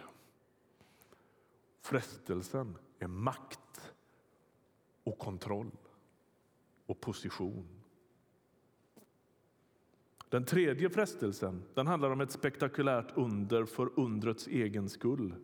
Frestelsen 1.82 2.78
är 3.00 3.08
makt 3.08 3.94
och 5.04 5.18
kontroll 5.18 5.72
och 6.88 7.02
position. 7.02 7.68
Den 10.30 10.46
tredje 10.46 10.90
frestelsen 10.90 11.64
den 11.74 11.88
handlar 11.88 12.12
om 12.12 12.22
ett 12.22 12.32
spektakulärt 12.32 13.18
under 13.18 13.66
för 13.66 14.00
undrets 14.00 14.48
egen 14.48 14.90
skull. 14.90 15.36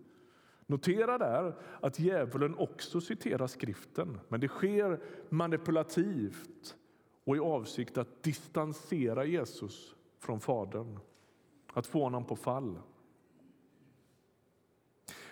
Notera 0.65 1.17
där 1.17 1.55
att 1.81 1.99
djävulen 1.99 2.55
också 2.55 3.01
citerar 3.01 3.47
skriften, 3.47 4.19
men 4.27 4.39
det 4.39 4.47
sker 4.47 5.01
manipulativt 5.29 6.75
och 7.23 7.35
i 7.35 7.39
avsikt 7.39 7.97
att 7.97 8.23
distansera 8.23 9.25
Jesus 9.25 9.95
från 10.19 10.39
Fadern, 10.39 10.99
att 11.73 11.87
få 11.87 12.03
honom 12.03 12.25
på 12.25 12.35
fall. 12.35 12.79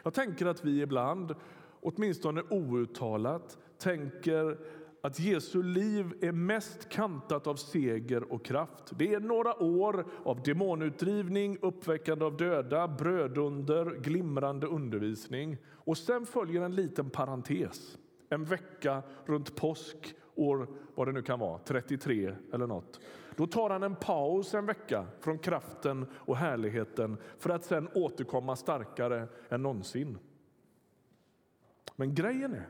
Jag 0.03 0.13
tänker 0.13 0.45
att 0.45 0.65
vi 0.65 0.81
ibland, 0.81 1.35
åtminstone 1.81 2.41
outtalat, 2.41 3.57
tänker 3.77 4.57
att 5.01 5.19
Jesu 5.19 5.63
liv 5.63 6.13
är 6.21 6.31
mest 6.31 6.89
kantat 6.89 7.47
av 7.47 7.55
seger 7.55 8.33
och 8.33 8.45
kraft. 8.45 8.91
Det 8.97 9.13
är 9.13 9.19
några 9.19 9.63
år 9.63 10.05
av 10.23 10.43
demonutdrivning, 10.43 11.57
uppväckande 11.61 12.25
av 12.25 12.37
döda, 12.37 12.87
brödunder, 12.87 13.85
glimrande 13.85 14.67
undervisning. 14.67 15.57
Och 15.69 15.97
sen 15.97 16.25
följer 16.25 16.61
en 16.61 16.75
liten 16.75 17.09
parentes, 17.09 17.97
en 18.29 18.45
vecka 18.45 19.03
runt 19.25 19.55
påsk 19.55 20.15
år 20.35 20.67
vad 20.95 21.07
det 21.07 21.11
nu 21.11 21.21
kan 21.21 21.39
vara, 21.39 21.59
33 21.59 22.35
eller 22.53 22.67
nåt. 22.67 22.99
Då 23.35 23.47
tar 23.47 23.69
han 23.69 23.83
en 23.83 23.95
paus 23.95 24.53
en 24.53 24.65
vecka 24.65 25.07
från 25.19 25.39
kraften 25.39 26.05
och 26.13 26.37
härligheten 26.37 27.17
för 27.37 27.49
att 27.49 27.63
sen 27.63 27.89
återkomma 27.93 28.55
starkare 28.55 29.27
än 29.49 29.61
någonsin. 29.61 30.17
Men 31.95 32.15
grejen 32.15 32.53
är 32.53 32.67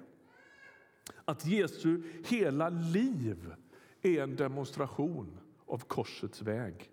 att 1.25 1.46
Jesu 1.46 2.01
hela 2.25 2.70
liv 2.70 3.53
är 4.01 4.24
en 4.24 4.36
demonstration 4.36 5.39
av 5.65 5.77
korsets 5.77 6.41
väg. 6.41 6.91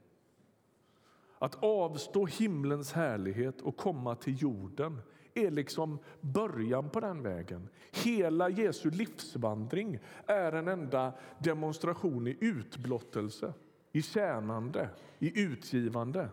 Att 1.39 1.65
avstå 1.65 2.27
himlens 2.27 2.93
härlighet 2.93 3.61
och 3.61 3.77
komma 3.77 4.15
till 4.15 4.43
jorden 4.43 5.01
är 5.35 5.51
liksom 5.51 5.99
början 6.21 6.91
på 6.91 7.01
den 7.01 7.23
vägen. 7.23 7.69
Hela 7.93 8.49
Jesu 8.49 8.91
livsvandring 8.91 9.99
är 10.27 10.53
en 10.53 10.69
enda 10.69 11.13
demonstration 11.39 12.27
i 12.27 12.37
utblottelse, 12.41 13.53
i 13.93 14.03
tjänande, 14.03 14.89
i 15.19 15.43
utgivande. 15.43 16.29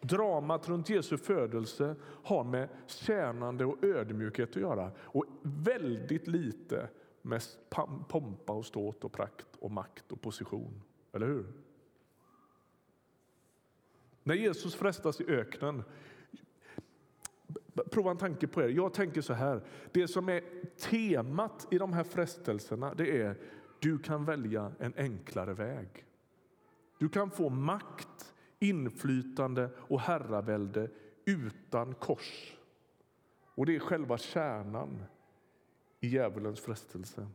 Dramat 0.00 0.68
runt 0.68 0.88
Jesu 0.88 1.16
födelse 1.16 1.96
har 2.02 2.44
med 2.44 2.68
tjänande 2.86 3.64
och 3.64 3.84
ödmjukhet 3.84 4.50
att 4.50 4.56
göra 4.56 4.92
och 4.98 5.24
väldigt 5.42 6.26
lite 6.26 6.88
med 7.22 7.42
pompa 8.08 8.52
och 8.52 8.66
ståt 8.66 9.04
och 9.04 9.12
prakt 9.12 9.56
och 9.58 9.70
makt 9.70 10.12
och 10.12 10.20
position. 10.20 10.82
Eller 11.12 11.26
hur? 11.26 11.46
När 14.22 14.34
Jesus 14.34 14.74
frestas 14.74 15.20
i 15.20 15.24
öknen 15.24 15.82
Prova 17.90 18.10
en 18.10 18.16
tanke 18.16 18.46
på 18.46 18.62
er. 18.62 18.68
Jag 18.68 18.94
tänker 18.94 19.20
så 19.20 19.32
här. 19.32 19.62
Det 19.92 20.08
som 20.08 20.28
är 20.28 20.42
temat 20.78 21.68
i 21.70 21.78
de 21.78 21.92
här 21.92 22.04
frestelserna 22.04 22.94
det 22.94 23.22
är 23.22 23.36
du 23.78 23.98
kan 23.98 24.24
välja 24.24 24.72
en 24.78 24.94
enklare 24.96 25.54
väg. 25.54 26.06
Du 26.98 27.08
kan 27.08 27.30
få 27.30 27.48
makt 27.48 28.34
inflytande 28.58 29.70
och 29.76 30.00
herravälde 30.00 30.90
utan 31.24 31.94
kors. 31.94 32.56
Och 33.54 33.66
Det 33.66 33.76
är 33.76 33.80
själva 33.80 34.18
kärnan 34.18 35.04
i 36.00 36.08
djävulens 36.08 36.60
frestelse. 36.60 37.28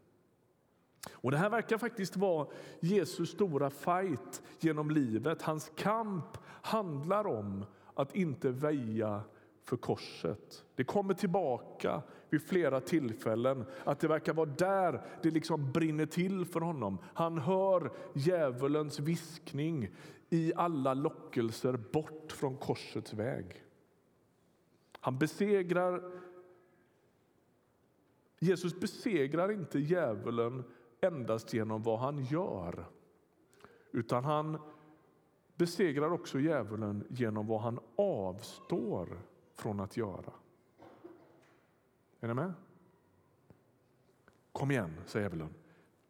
Och 1.12 1.32
Det 1.32 1.38
här 1.38 1.50
verkar 1.50 1.78
faktiskt 1.78 2.18
vara 2.18 2.48
Jesus 2.80 3.30
stora 3.30 3.70
fight 3.70 4.42
genom 4.60 4.92
livet. 4.92 5.42
Hans 5.42 5.72
kamp 5.76 6.38
handlar 6.46 7.28
om 7.28 7.66
att 7.94 8.16
inte 8.16 8.52
väja 8.52 9.22
för 9.64 9.78
korset. 9.78 10.66
Det 10.76 10.84
kommer 10.84 11.14
tillbaka 11.14 12.02
vid 12.34 12.42
flera 12.42 12.82
tillfällen 12.82 13.66
att 13.84 14.00
det 14.00 14.08
verkar 14.08 14.34
vara 14.34 14.50
där 14.50 15.02
det 15.22 15.32
liksom 15.32 15.72
brinner 15.72 16.06
till 16.06 16.46
för 16.46 16.60
honom. 16.62 16.98
Han 17.14 17.38
hör 17.38 17.92
djävulens 18.14 19.00
viskning 19.00 19.90
i 20.30 20.54
alla 20.56 20.94
lockelser 20.94 21.78
bort 21.78 22.32
från 22.32 22.58
korsets 22.58 23.14
väg. 23.14 23.64
Han 25.00 25.18
besegrar 25.18 26.12
Jesus 28.40 28.80
besegrar 28.80 29.52
inte 29.52 29.80
djävulen 29.80 30.64
endast 31.02 31.54
genom 31.54 31.84
vad 31.84 32.00
han 32.00 32.24
gör 32.26 32.86
utan 33.92 34.24
han 34.24 34.58
besegrar 35.56 36.12
också 36.12 36.40
djävulen 36.40 37.08
genom 37.10 37.48
vad 37.48 37.62
han 37.62 37.80
avstår 37.96 39.22
från 39.54 39.80
att 39.80 39.98
göra. 39.98 40.34
Är 42.24 42.28
ni 42.28 42.34
med? 42.34 42.54
Kom 44.52 44.72
igen, 44.72 44.94
säger 45.06 45.26
djävulen. 45.26 45.50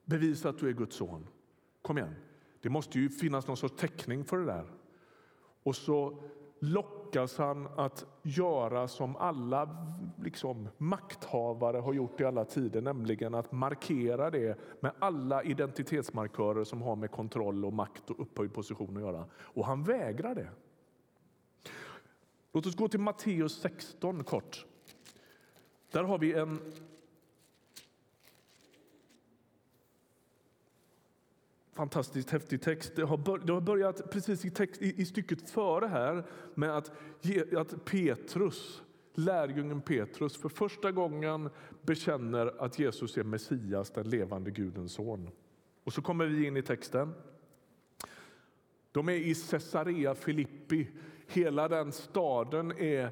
Bevisa 0.05 0.49
att 0.49 0.57
du 0.57 0.69
är 0.69 0.73
Guds 0.73 0.95
son. 0.95 1.27
Kom 1.81 1.97
igen. 1.97 2.15
Det 2.61 2.69
måste 2.69 2.99
ju 2.99 3.09
finnas 3.09 3.47
någon 3.47 3.57
sorts 3.57 3.75
täckning 3.77 4.25
för 4.25 4.37
det 4.37 4.45
där. 4.45 4.65
Och 5.63 5.75
så 5.75 6.23
lockas 6.59 7.37
han 7.37 7.67
att 7.75 8.05
göra 8.23 8.87
som 8.87 9.15
alla 9.15 9.87
liksom, 10.23 10.69
makthavare 10.77 11.77
har 11.77 11.93
gjort 11.93 12.21
i 12.21 12.23
alla 12.23 12.45
tider, 12.45 12.81
nämligen 12.81 13.35
att 13.35 13.51
markera 13.51 14.29
det 14.29 14.59
med 14.79 14.91
alla 14.99 15.43
identitetsmarkörer 15.43 16.63
som 16.63 16.81
har 16.81 16.95
med 16.95 17.11
kontroll 17.11 17.65
och 17.65 17.73
makt 17.73 18.09
och 18.09 18.19
upphöjd 18.19 18.53
position 18.53 18.97
att 18.97 19.03
göra. 19.03 19.25
Och 19.33 19.65
han 19.65 19.83
vägrar 19.83 20.35
det. 20.35 20.49
Låt 22.51 22.65
oss 22.65 22.75
gå 22.75 22.87
till 22.87 22.99
Matteus 22.99 23.61
16 23.61 24.23
kort. 24.23 24.65
Där 25.93 26.03
har 26.03 26.17
vi 26.17 26.33
en 26.33 26.59
fantastiskt 31.73 32.29
häftig 32.29 32.61
text. 32.61 32.95
Det 32.95 33.03
har, 33.03 33.17
bör, 33.17 33.37
det 33.37 33.53
har 33.53 33.61
börjat 33.61 34.11
precis 34.11 34.45
i, 34.45 34.49
text, 34.49 34.81
i, 34.81 35.01
i, 35.01 35.05
stycket 35.05 35.49
före 35.49 35.87
här 35.87 36.23
med 36.55 36.77
att, 36.77 36.91
ge, 37.21 37.57
att 37.57 37.85
Petrus, 37.85 38.83
lärjungen 39.13 39.81
Petrus 39.81 40.37
för 40.37 40.49
första 40.49 40.91
gången 40.91 41.49
bekänner 41.81 42.63
att 42.63 42.79
Jesus 42.79 43.17
är 43.17 43.23
Messias, 43.23 43.91
den 43.91 44.09
levande 44.09 44.51
Gudens 44.51 44.93
son. 44.93 45.29
Och 45.83 45.93
så 45.93 46.01
kommer 46.01 46.25
vi 46.25 46.47
in 46.47 46.57
i 46.57 46.61
texten. 46.61 47.13
De 48.91 49.09
är 49.09 49.13
i 49.13 49.35
Caesarea 49.35 50.15
Filippi. 50.15 50.87
Hela 51.27 51.67
den 51.67 51.91
staden 51.91 52.71
är 52.71 53.11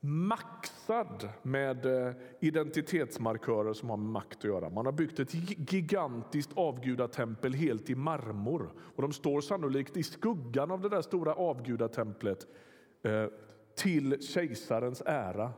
max 0.00 0.77
maxad 0.88 1.28
med 1.42 1.86
eh, 1.86 2.14
identitetsmarkörer 2.40 3.72
som 3.72 3.90
har 3.90 3.96
med 3.96 4.10
makt 4.10 4.38
att 4.38 4.44
göra. 4.44 4.70
Man 4.70 4.86
har 4.86 4.92
byggt 4.92 5.20
ett 5.20 5.34
gigantiskt 5.72 6.50
avgudatempel 6.54 7.54
helt 7.54 7.90
i 7.90 7.94
marmor 7.94 8.72
och 8.96 9.02
de 9.02 9.12
står 9.12 9.40
sannolikt 9.40 9.96
i 9.96 10.02
skuggan 10.02 10.70
av 10.70 10.80
det 10.80 10.88
där 10.88 11.02
stora 11.02 11.34
avgudatemplet 11.34 12.46
eh, 13.02 13.26
till 13.74 14.22
kejsarens 14.22 15.02
ära. 15.06 15.52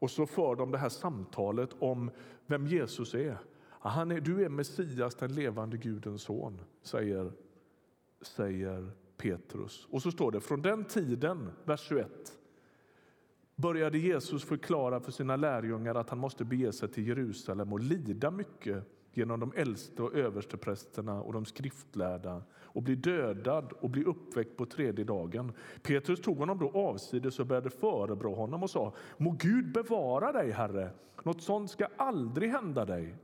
Och 0.00 0.10
så 0.10 0.26
för 0.26 0.56
de 0.56 0.70
det 0.70 0.78
här 0.78 0.88
samtalet 0.88 1.70
om 1.78 2.10
vem 2.46 2.66
Jesus 2.66 3.14
är. 3.14 3.38
Ah, 3.80 3.88
han 3.88 4.10
är 4.10 4.20
du 4.20 4.44
är 4.44 4.48
Messias, 4.48 5.14
den 5.14 5.34
levande 5.34 5.76
Gudens 5.76 6.22
son, 6.22 6.60
säger, 6.82 7.32
säger 8.20 8.90
Petrus. 9.16 9.86
Och 9.90 10.02
så 10.02 10.10
står 10.10 10.32
det 10.32 10.40
från 10.40 10.62
den 10.62 10.84
tiden, 10.84 11.50
vers 11.64 11.86
21 11.88 12.37
började 13.58 13.98
Jesus 13.98 14.44
förklara 14.44 15.00
för 15.00 15.12
sina 15.12 15.36
lärjungar 15.36 15.94
att 15.94 16.10
han 16.10 16.18
måste 16.18 16.44
bege 16.44 16.72
sig 16.72 16.88
till 16.88 17.08
Jerusalem 17.08 17.72
och 17.72 17.80
lida 17.80 18.30
mycket 18.30 18.84
genom 19.12 19.40
de 19.40 19.52
äldste 19.56 20.02
och 20.02 20.14
översteprästerna 20.14 21.22
och 21.22 21.32
de 21.32 21.44
skriftlärda 21.44 22.42
och 22.54 22.82
bli 22.82 22.94
dödad 22.94 23.72
och 23.80 23.90
bli 23.90 24.04
uppväckt 24.04 24.56
på 24.56 24.66
tredje 24.66 25.04
dagen. 25.04 25.52
Petrus 25.82 26.20
tog 26.20 26.38
honom 26.38 26.58
då 26.58 26.70
avsides 26.70 27.38
och 27.38 27.46
började 27.46 27.70
förebrå 27.70 28.34
honom 28.34 28.62
och 28.62 28.70
sa 28.70 28.92
Må 29.16 29.30
Gud 29.30 29.72
bevara 29.72 30.32
dig, 30.32 30.50
Herre, 30.50 30.90
något 31.22 31.42
sånt 31.42 31.70
ska 31.70 31.88
aldrig 31.96 32.50
hända 32.50 32.84
dig. 32.84 33.14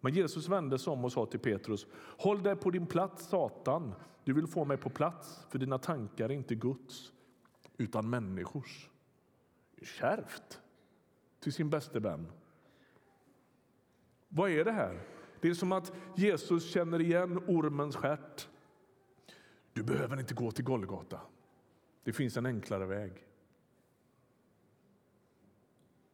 Men 0.00 0.14
Jesus 0.14 0.48
vände 0.48 0.78
sig 0.78 0.92
om 0.92 1.04
och 1.04 1.12
sa 1.12 1.26
till 1.26 1.40
Petrus 1.40 1.86
Håll 1.94 2.42
dig 2.42 2.56
på 2.56 2.70
din 2.70 2.86
plats, 2.86 3.28
Satan. 3.28 3.94
Du 4.24 4.32
vill 4.32 4.46
få 4.46 4.64
mig 4.64 4.76
på 4.76 4.90
plats, 4.90 5.46
för 5.50 5.58
dina 5.58 5.78
tankar 5.78 6.24
är 6.24 6.32
inte 6.32 6.54
Guds 6.54 7.12
utan 7.78 8.10
människors. 8.10 8.88
Kärvt 9.82 10.60
till 11.40 11.52
sin 11.52 11.70
bäste 11.70 12.00
vän. 12.00 12.26
Vad 14.28 14.50
är 14.50 14.64
det 14.64 14.72
här? 14.72 15.00
Det 15.40 15.48
är 15.48 15.54
som 15.54 15.72
att 15.72 15.92
Jesus 16.16 16.70
känner 16.70 17.00
igen 17.00 17.44
ormens 17.46 17.96
stjärt. 17.96 18.48
Du 19.72 19.82
behöver 19.82 20.20
inte 20.20 20.34
gå 20.34 20.50
till 20.50 20.64
Golgata. 20.64 21.20
Det 22.04 22.12
finns 22.12 22.36
en 22.36 22.46
enklare 22.46 22.86
väg. 22.86 23.12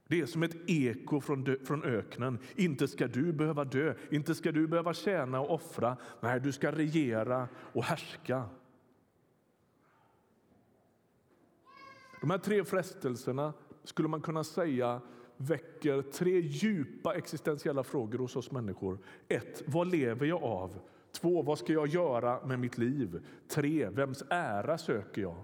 Det 0.06 0.20
är 0.20 0.26
som 0.26 0.42
ett 0.42 0.56
eko 0.70 1.20
från, 1.20 1.44
dö, 1.44 1.56
från 1.64 1.84
öknen. 1.84 2.38
Inte 2.56 2.88
ska 2.88 3.06
du 3.06 3.32
behöva 3.32 3.64
dö, 3.64 3.94
inte 4.10 4.34
ska 4.34 4.52
du 4.52 4.66
behöva 4.66 4.94
tjäna 4.94 5.40
och 5.40 5.54
offra. 5.54 5.96
Nej, 6.20 6.40
du 6.40 6.52
ska 6.52 6.72
regera 6.72 7.48
och 7.72 7.84
härska. 7.84 8.48
De 12.22 12.30
här 12.30 12.38
tre 12.38 12.64
frestelserna 12.64 13.52
skulle 13.84 14.08
man 14.08 14.20
kunna 14.20 14.44
säga 14.44 15.00
väcker 15.36 16.02
tre 16.02 16.40
djupa 16.40 17.14
existentiella 17.14 17.84
frågor 17.84 18.18
hos 18.18 18.36
oss 18.36 18.50
människor. 18.50 18.98
Ett, 19.28 19.62
vad 19.66 19.86
lever 19.86 20.26
jag 20.26 20.42
av? 20.42 20.78
Två, 21.12 21.42
vad 21.42 21.58
ska 21.58 21.72
jag 21.72 21.86
göra 21.86 22.46
med 22.46 22.58
mitt 22.58 22.78
liv? 22.78 23.26
Tre, 23.48 23.88
vems 23.88 24.24
ära 24.30 24.78
söker 24.78 25.22
jag? 25.22 25.42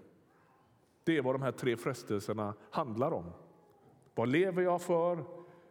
Det 1.04 1.16
är 1.16 1.22
vad 1.22 1.34
de 1.34 1.42
här 1.42 1.52
tre 1.52 1.76
frestelserna 1.76 2.54
handlar 2.70 3.12
om. 3.12 3.30
Vad 4.14 4.28
lever 4.28 4.62
jag 4.62 4.82
för? 4.82 5.24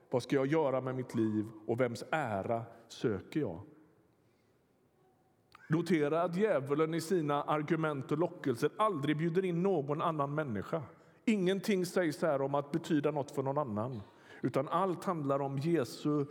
Vad 0.10 0.24
ska 0.24 0.36
jag 0.36 0.48
göra 0.48 0.82
med 0.82 0.96
mitt 0.96 1.16
liv? 1.16 1.46
Och 1.68 1.80
vems 1.80 2.04
ära 2.12 2.64
söker 2.88 3.40
jag? 3.40 3.62
Notera 5.70 6.22
att 6.22 6.36
djävulen 6.36 6.94
i 6.94 7.02
sina 7.02 7.44
argument 7.44 8.12
och 8.12 8.18
lockelser 8.18 8.70
aldrig 8.78 9.18
bjuder 9.18 9.46
in 9.46 9.64
någon 9.64 10.02
annan 10.02 10.36
människa. 10.36 10.82
Ingenting 11.30 11.86
sägs 11.86 12.22
här 12.22 12.42
om 12.42 12.56
att 12.56 12.72
betyda 12.72 13.12
något 13.12 13.32
för 13.32 13.44
någon 13.44 13.58
annan, 13.58 14.02
utan 14.42 14.68
allt 14.68 15.04
handlar 15.04 15.40
om 15.40 15.58
Jesu, 15.58 16.26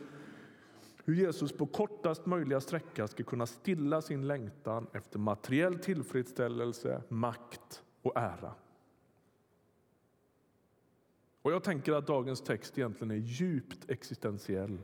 hur 1.04 1.14
Jesus 1.14 1.52
på 1.52 1.66
kortast 1.66 2.26
möjliga 2.26 2.60
sträcka 2.60 3.08
ska 3.08 3.24
kunna 3.24 3.46
stilla 3.46 4.02
sin 4.02 4.26
längtan 4.26 4.86
efter 4.92 5.18
materiell 5.18 5.78
tillfredsställelse, 5.78 7.02
makt 7.08 7.82
och 8.02 8.16
ära. 8.16 8.54
Och 11.42 11.52
Jag 11.52 11.64
tänker 11.64 11.92
att 11.92 12.06
dagens 12.06 12.40
text 12.40 12.78
egentligen 12.78 13.10
är 13.10 13.24
djupt 13.24 13.90
existentiell. 13.90 14.78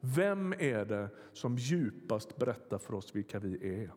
Vem 0.00 0.52
är 0.52 0.84
det 0.84 1.08
som 1.32 1.56
djupast 1.56 2.36
berättar 2.36 2.78
för 2.78 2.94
oss 2.94 3.16
vilka 3.16 3.38
vi 3.38 3.82
är? 3.82 3.90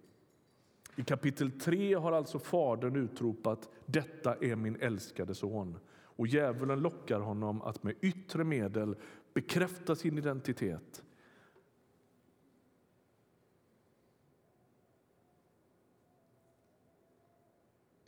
I 1.00 1.03
kapitel 1.03 1.51
3 1.51 1.94
har 1.94 2.12
alltså 2.12 2.39
Fadern 2.39 2.96
utropat 2.96 3.70
detta 3.86 4.36
är 4.36 4.56
min 4.56 4.75
älskade 4.75 5.36
son 5.36 5.79
och 5.89 6.27
djävulen 6.27 6.79
lockar 6.79 7.20
honom 7.20 7.62
att 7.62 7.84
med 7.84 7.96
yttre 8.01 8.44
medel 8.44 8.96
bekräfta 9.34 9.96
sin 9.96 10.18
identitet. 10.18 11.03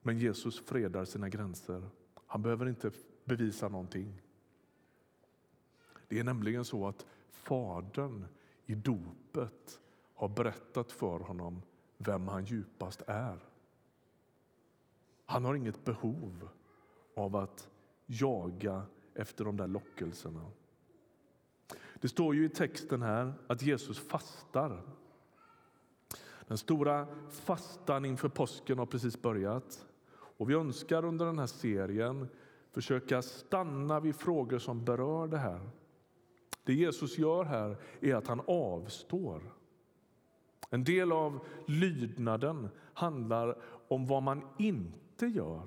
Men 0.02 0.18
Jesus 0.18 0.60
fredar 0.60 1.06
sina 1.06 1.30
gränser. 1.30 1.90
Han 2.26 2.42
behöver 2.42 2.70
inte 2.70 2.92
bevisa 3.26 3.70
någonting. 3.70 4.22
Det 6.08 6.20
är 6.20 6.24
nämligen 6.24 6.66
så 6.66 6.88
att 6.88 7.06
Fadern 7.30 8.26
i 8.66 8.76
dopet 8.76 9.80
har 10.14 10.30
berättat 10.30 10.92
för 10.92 11.20
honom 11.20 11.62
vem 12.06 12.28
han 12.28 12.46
djupast 12.46 13.02
är. 13.08 13.40
Han 15.26 15.46
har 15.46 15.56
inget 15.56 15.86
behov 15.86 16.50
av 17.16 17.36
att 17.36 17.70
jaga 18.06 18.84
efter 19.14 19.46
de 19.46 19.58
där 19.58 19.68
lockelserna. 19.68 20.46
Det 22.02 22.10
står 22.10 22.36
ju 22.36 22.46
i 22.46 22.50
texten 22.50 23.02
här 23.02 23.34
att 23.48 23.62
Jesus 23.62 24.00
fastar. 24.00 24.82
Den 26.48 26.58
stora 26.58 27.08
fastan 27.30 28.06
inför 28.06 28.30
påsken 28.30 28.78
har 28.78 28.86
precis 28.86 29.22
börjat. 29.22 29.86
Och 30.12 30.50
Vi 30.50 30.54
önskar 30.54 31.06
under 31.06 31.26
den 31.26 31.40
här 31.40 31.48
serien 31.48 32.28
försöka 32.72 33.22
stanna 33.22 34.00
vid 34.00 34.16
frågor 34.16 34.60
som 34.60 34.86
berör 34.86 35.28
det 35.28 35.38
här. 35.38 35.70
Det 36.64 36.74
Jesus 36.74 37.18
gör 37.18 37.44
här 37.44 37.78
är 38.02 38.16
att 38.16 38.28
han 38.28 38.42
avstår. 38.48 39.42
En 40.74 40.84
del 40.84 41.12
av 41.12 41.46
lydnaden 41.66 42.70
handlar 42.94 43.58
om 43.88 44.08
vad 44.08 44.24
man 44.24 44.42
inte 44.58 45.26
gör. 45.26 45.62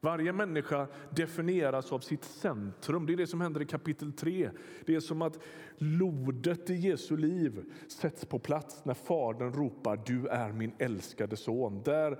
Varje 0.00 0.32
människa 0.32 0.86
definieras 1.10 1.92
av 1.92 1.98
sitt 1.98 2.24
centrum. 2.24 3.06
Det 3.06 3.12
är 3.12 3.16
det 3.16 3.26
som 3.26 3.40
händer 3.40 3.62
i 3.62 3.66
kapitel 3.66 4.12
3. 4.12 4.50
Det 4.86 4.94
är 4.94 5.00
som 5.00 5.22
att 5.22 5.38
lodet 5.78 6.70
i 6.70 6.74
Jesu 6.74 7.16
liv 7.16 7.72
sätts 7.88 8.24
på 8.24 8.38
plats 8.38 8.84
när 8.84 8.94
Fadern 8.94 9.52
ropar 9.52 10.02
du 10.06 10.26
är 10.26 10.52
min 10.52 10.72
älskade 10.78 11.36
son. 11.36 11.82
Där 11.82 12.18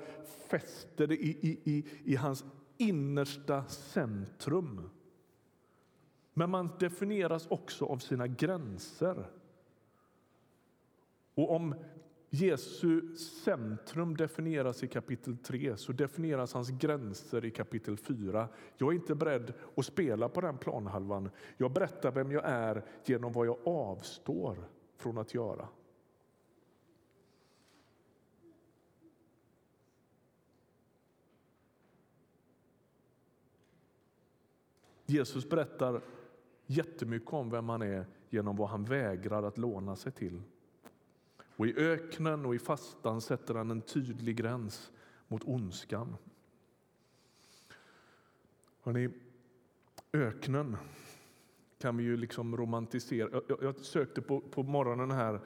fäster 0.49 1.07
det 1.07 1.16
i, 1.16 1.38
i, 1.40 1.61
i, 1.64 1.85
i 2.05 2.16
hans 2.16 2.44
innersta 2.77 3.64
centrum. 3.64 4.90
Men 6.35 6.51
man 6.51 6.70
definieras 6.79 7.47
också 7.47 7.85
av 7.85 7.99
sina 7.99 8.27
gränser. 8.27 9.27
Och 11.35 11.51
om 11.51 11.75
Jesu 12.31 13.16
centrum 13.16 14.16
definieras 14.16 14.83
i 14.83 14.88
kapitel 14.88 15.37
3 15.37 15.77
så 15.77 15.92
definieras 15.92 16.55
hans 16.55 16.70
gränser 16.70 17.44
i 17.44 17.51
kapitel 17.51 17.97
4. 17.97 18.49
Jag 18.77 18.92
är 18.92 18.97
inte 18.97 19.14
beredd 19.14 19.53
att 19.77 19.87
spela 19.87 20.29
på 20.29 20.40
den 20.40 20.59
planhalvan. 20.59 21.31
Jag 21.57 21.73
berättar 21.73 22.11
vem 22.11 22.33
jag 22.33 22.44
är 22.44 22.85
genom 23.05 23.33
vad 23.33 23.47
jag 23.47 23.59
avstår 23.64 24.68
från 24.97 25.18
att 25.18 25.35
göra. 25.35 25.68
Jesus 35.07 35.49
berättar 35.49 36.01
jättemycket 36.66 37.33
om 37.33 37.51
vem 37.51 37.68
han 37.68 37.83
är 37.83 38.07
genom 38.31 38.57
vad 38.57 38.68
han 38.68 38.85
vägrar 38.85 39.42
att 39.42 39.59
låna 39.59 39.97
sig 39.97 40.12
till. 40.12 40.42
Och 41.57 41.67
I 41.67 41.75
öknen 41.77 42.47
och 42.47 42.55
i 42.55 42.59
fastan 42.59 43.21
sätter 43.21 43.55
han 43.55 43.71
en 43.71 43.83
tydlig 43.83 44.37
gräns 44.37 44.93
mot 45.29 45.45
ondskan. 45.45 46.17
Hörrni, 48.83 49.11
öknen 50.12 50.77
kan 51.79 51.97
vi 51.97 52.05
ju 52.05 52.17
liksom 52.17 52.57
romantisera. 52.57 53.29
Jag, 53.49 53.59
jag 53.62 53.77
sökte 53.77 54.23
på, 54.23 54.40
på 54.40 54.62
morgonen 54.62 55.11
här 55.11 55.40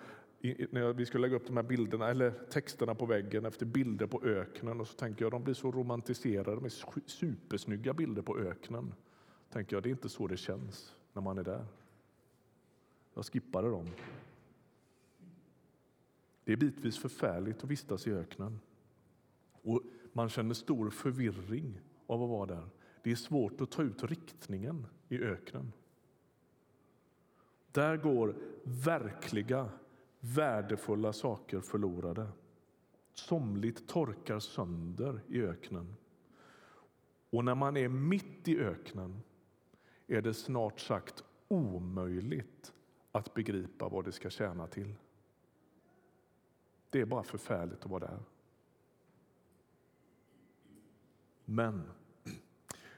när 0.71 0.93
vi 0.93 1.07
skulle 1.07 1.27
lägga 1.27 1.37
upp 1.37 1.47
de 1.47 1.57
här 1.57 1.65
bilderna 1.65 2.09
eller 2.09 2.31
texterna 2.31 2.95
på 2.95 3.07
väggen 3.07 3.45
efter 3.45 3.67
bilder 3.67 4.07
på 4.07 4.23
öknen 4.25 4.81
och 4.81 4.89
så 4.89 4.95
tänker 4.95 5.25
jag 5.25 5.33
de 5.33 5.45
blir 5.45 5.55
så 5.55 5.71
romantiserade 5.71 6.61
med 6.61 6.73
supersnygga 7.07 7.93
bilder 7.93 8.23
på 8.23 8.39
öknen. 8.39 8.95
Tänker 9.51 9.77
jag, 9.77 9.83
det 9.83 9.89
är 9.89 9.91
inte 9.91 10.09
så 10.09 10.27
det 10.27 10.37
känns 10.37 10.95
när 11.13 11.23
man 11.23 11.39
är 11.39 11.45
där. 11.45 11.67
Jag 13.15 13.25
skippade 13.25 13.71
dem. 13.71 13.87
Det 16.49 16.53
är 16.53 16.57
bitvis 16.57 16.99
förfärligt 16.99 17.65
att 17.65 17.71
vistas 17.71 18.07
i 18.07 18.13
öknen. 18.13 18.61
Och 19.53 19.83
man 20.13 20.29
känner 20.29 20.55
stor 20.55 20.91
förvirring 20.91 21.81
av 22.07 22.23
att 22.23 22.29
vara 22.29 22.47
där. 22.47 22.69
Det 23.03 23.11
är 23.11 23.17
svårt 23.17 23.61
att 23.61 23.71
ta 23.71 23.83
ut 23.83 24.05
riktningen 24.05 24.87
i 25.09 25.19
öknen. 25.19 25.73
Där 27.73 27.97
går 27.97 28.37
verkliga, 28.63 29.71
värdefulla 30.21 31.13
saker 31.13 31.61
förlorade. 31.61 32.29
Somligt 33.15 33.89
torkar 33.89 34.39
sönder 34.39 35.21
i 35.29 35.43
öknen. 35.43 35.95
Och 37.31 37.45
när 37.45 37.55
man 37.55 37.77
är 37.77 37.89
mitt 37.89 38.49
i 38.49 38.59
öknen 38.59 39.21
är 40.07 40.23
det 40.23 40.35
snart 40.35 40.81
sagt 40.81 41.25
omöjligt 41.49 42.73
att 43.13 43.35
begripa 43.35 43.89
vad 43.89 44.05
det 44.05 44.13
ska 44.13 44.31
tjäna 44.31 44.67
till. 44.67 44.95
Det 46.91 47.01
är 47.01 47.07
bara 47.07 47.23
förfärligt 47.23 47.85
att 47.85 47.91
vara 47.91 48.07
där. 48.07 48.19
Men 51.45 51.91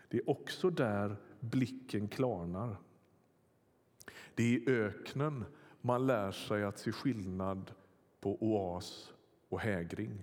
det 0.09 0.16
är 0.16 0.31
också 0.31 0.70
där 0.70 1.16
blicken 1.40 2.09
klarnar. 2.09 2.76
Det 4.35 4.42
är 4.42 4.59
i 4.59 4.64
öknen 4.66 5.44
man 5.81 6.07
lär 6.07 6.33
sig 6.33 6.64
att 6.64 6.79
se 6.79 6.92
skillnad 6.92 7.72
på 8.20 8.42
oas 8.42 9.12
och 9.48 9.61
hägring. 9.61 10.22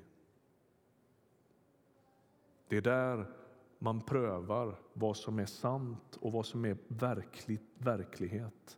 Det 2.67 2.77
är 2.77 2.82
där 2.82 3.32
man 3.80 4.01
prövar 4.01 4.80
vad 4.93 5.17
som 5.17 5.39
är 5.39 5.45
sant 5.45 6.17
och 6.21 6.32
vad 6.32 6.45
som 6.45 6.65
är 6.65 6.77
verklig, 6.88 7.60
verklighet. 7.77 8.77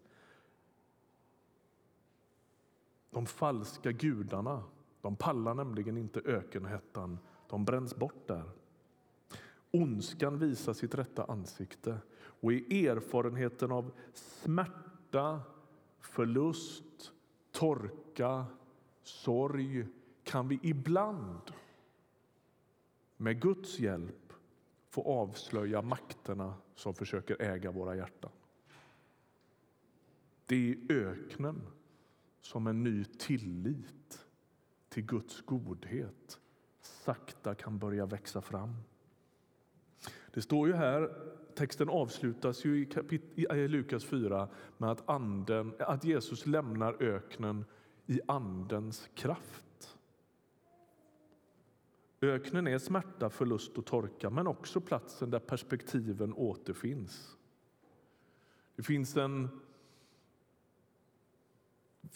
De 3.10 3.25
falska 3.25 3.91
gudarna 3.91 4.63
de 5.01 5.15
pallar 5.15 5.53
nämligen 5.53 5.97
inte 5.97 6.19
ökenhettan, 6.19 7.19
de 7.49 7.65
bränns 7.65 7.95
bort 7.95 8.27
där. 8.27 8.49
Ondskan 9.71 10.39
visar 10.39 10.73
sitt 10.73 10.95
rätta 10.95 11.23
ansikte 11.23 11.97
och 12.15 12.53
i 12.53 12.88
erfarenheten 12.88 13.71
av 13.71 13.91
smärta, 14.13 15.41
förlust, 15.99 17.12
torka, 17.51 18.45
sorg 19.03 19.88
kan 20.23 20.47
vi 20.47 20.59
ibland 20.63 21.51
med 23.17 23.41
Guds 23.41 23.79
hjälp 23.79 24.33
få 24.89 25.03
avslöja 25.03 25.81
makterna 25.81 26.53
som 26.75 26.95
försöker 26.95 27.41
äga 27.41 27.71
våra 27.71 27.95
hjärtan. 27.95 28.31
Det 30.45 30.55
är 30.55 30.59
i 30.59 30.85
öknen 30.89 31.62
som 32.41 32.67
en 32.67 32.83
ny 32.83 33.05
tillit 33.05 33.98
till 34.89 35.06
Guds 35.06 35.41
godhet 35.41 36.39
sakta 36.82 37.56
kan 37.56 37.78
börja 37.78 38.06
växa 38.06 38.41
fram. 38.41 38.75
Det 40.34 40.41
står 40.41 40.67
ju 40.67 40.73
här, 40.73 41.13
texten 41.56 41.89
avslutas 41.89 42.65
ju 42.65 42.82
i, 42.82 42.86
kapit, 42.86 43.39
i 43.39 43.67
Lukas 43.67 44.06
4 44.06 44.47
med 44.78 44.91
att, 44.91 45.10
anden, 45.10 45.73
att 45.80 46.04
Jesus 46.04 46.45
lämnar 46.45 47.04
öknen 47.04 47.65
i 48.06 48.19
Andens 48.28 49.10
kraft. 49.15 49.97
Öknen 52.21 52.67
är 52.67 52.78
smärta, 52.78 53.30
förlust 53.30 53.78
och 53.78 53.86
torka 53.86 54.30
men 54.30 54.47
också 54.47 54.82
platsen 54.82 55.30
där 55.30 55.39
perspektiven 55.39 56.34
återfinns. 56.34 57.38
Det 58.75 58.84
finns 58.84 59.17
en 59.17 59.49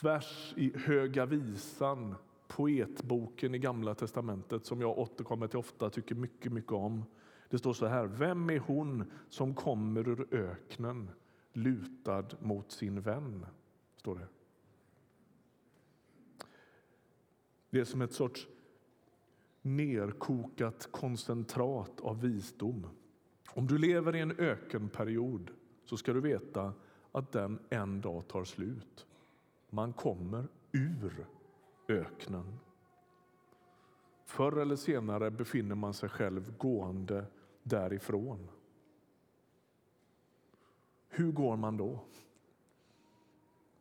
vers 0.01 0.53
i 0.57 0.77
Höga 0.77 1.25
visan, 1.25 2.15
poetboken 2.55 3.55
i 3.55 3.59
Gamla 3.59 3.95
testamentet 3.95 4.65
som 4.65 4.81
jag 4.81 4.97
återkommer 4.97 5.47
till 5.47 5.59
ofta 5.59 5.89
tycker 5.89 6.15
mycket, 6.15 6.51
mycket 6.51 6.71
om. 6.71 7.05
Det 7.49 7.57
står 7.57 7.73
så 7.73 7.85
här. 7.85 8.05
Vem 8.05 8.49
är 8.49 8.59
hon 8.59 9.11
som 9.29 9.55
kommer 9.55 10.07
ur 10.07 10.27
öknen 10.31 11.09
lutad 11.53 12.25
mot 12.39 12.71
sin 12.71 13.01
vän? 13.01 13.45
Står 13.95 14.15
det. 14.15 14.27
Det 17.69 17.79
är 17.79 17.85
som 17.85 18.01
ett 18.01 18.13
sorts 18.13 18.47
nerkokat 19.61 20.87
koncentrat 20.91 22.01
av 22.01 22.21
visdom. 22.21 22.87
Om 23.49 23.67
du 23.67 23.77
lever 23.77 24.15
i 24.15 24.19
en 24.19 24.39
ökenperiod 24.39 25.51
så 25.85 25.97
ska 25.97 26.13
du 26.13 26.21
veta 26.21 26.73
att 27.11 27.31
den 27.31 27.59
en 27.69 28.01
dag 28.01 28.27
tar 28.27 28.43
slut. 28.43 29.05
Man 29.69 29.93
kommer 29.93 30.47
ur 30.71 31.25
öknen. 31.87 32.59
Förr 34.25 34.57
eller 34.57 34.75
senare 34.75 35.31
befinner 35.31 35.75
man 35.75 35.93
sig 35.93 36.09
själv 36.09 36.57
gående 36.57 37.25
därifrån. 37.63 38.47
Hur 41.07 41.31
går 41.31 41.57
man 41.57 41.77
då? 41.77 41.99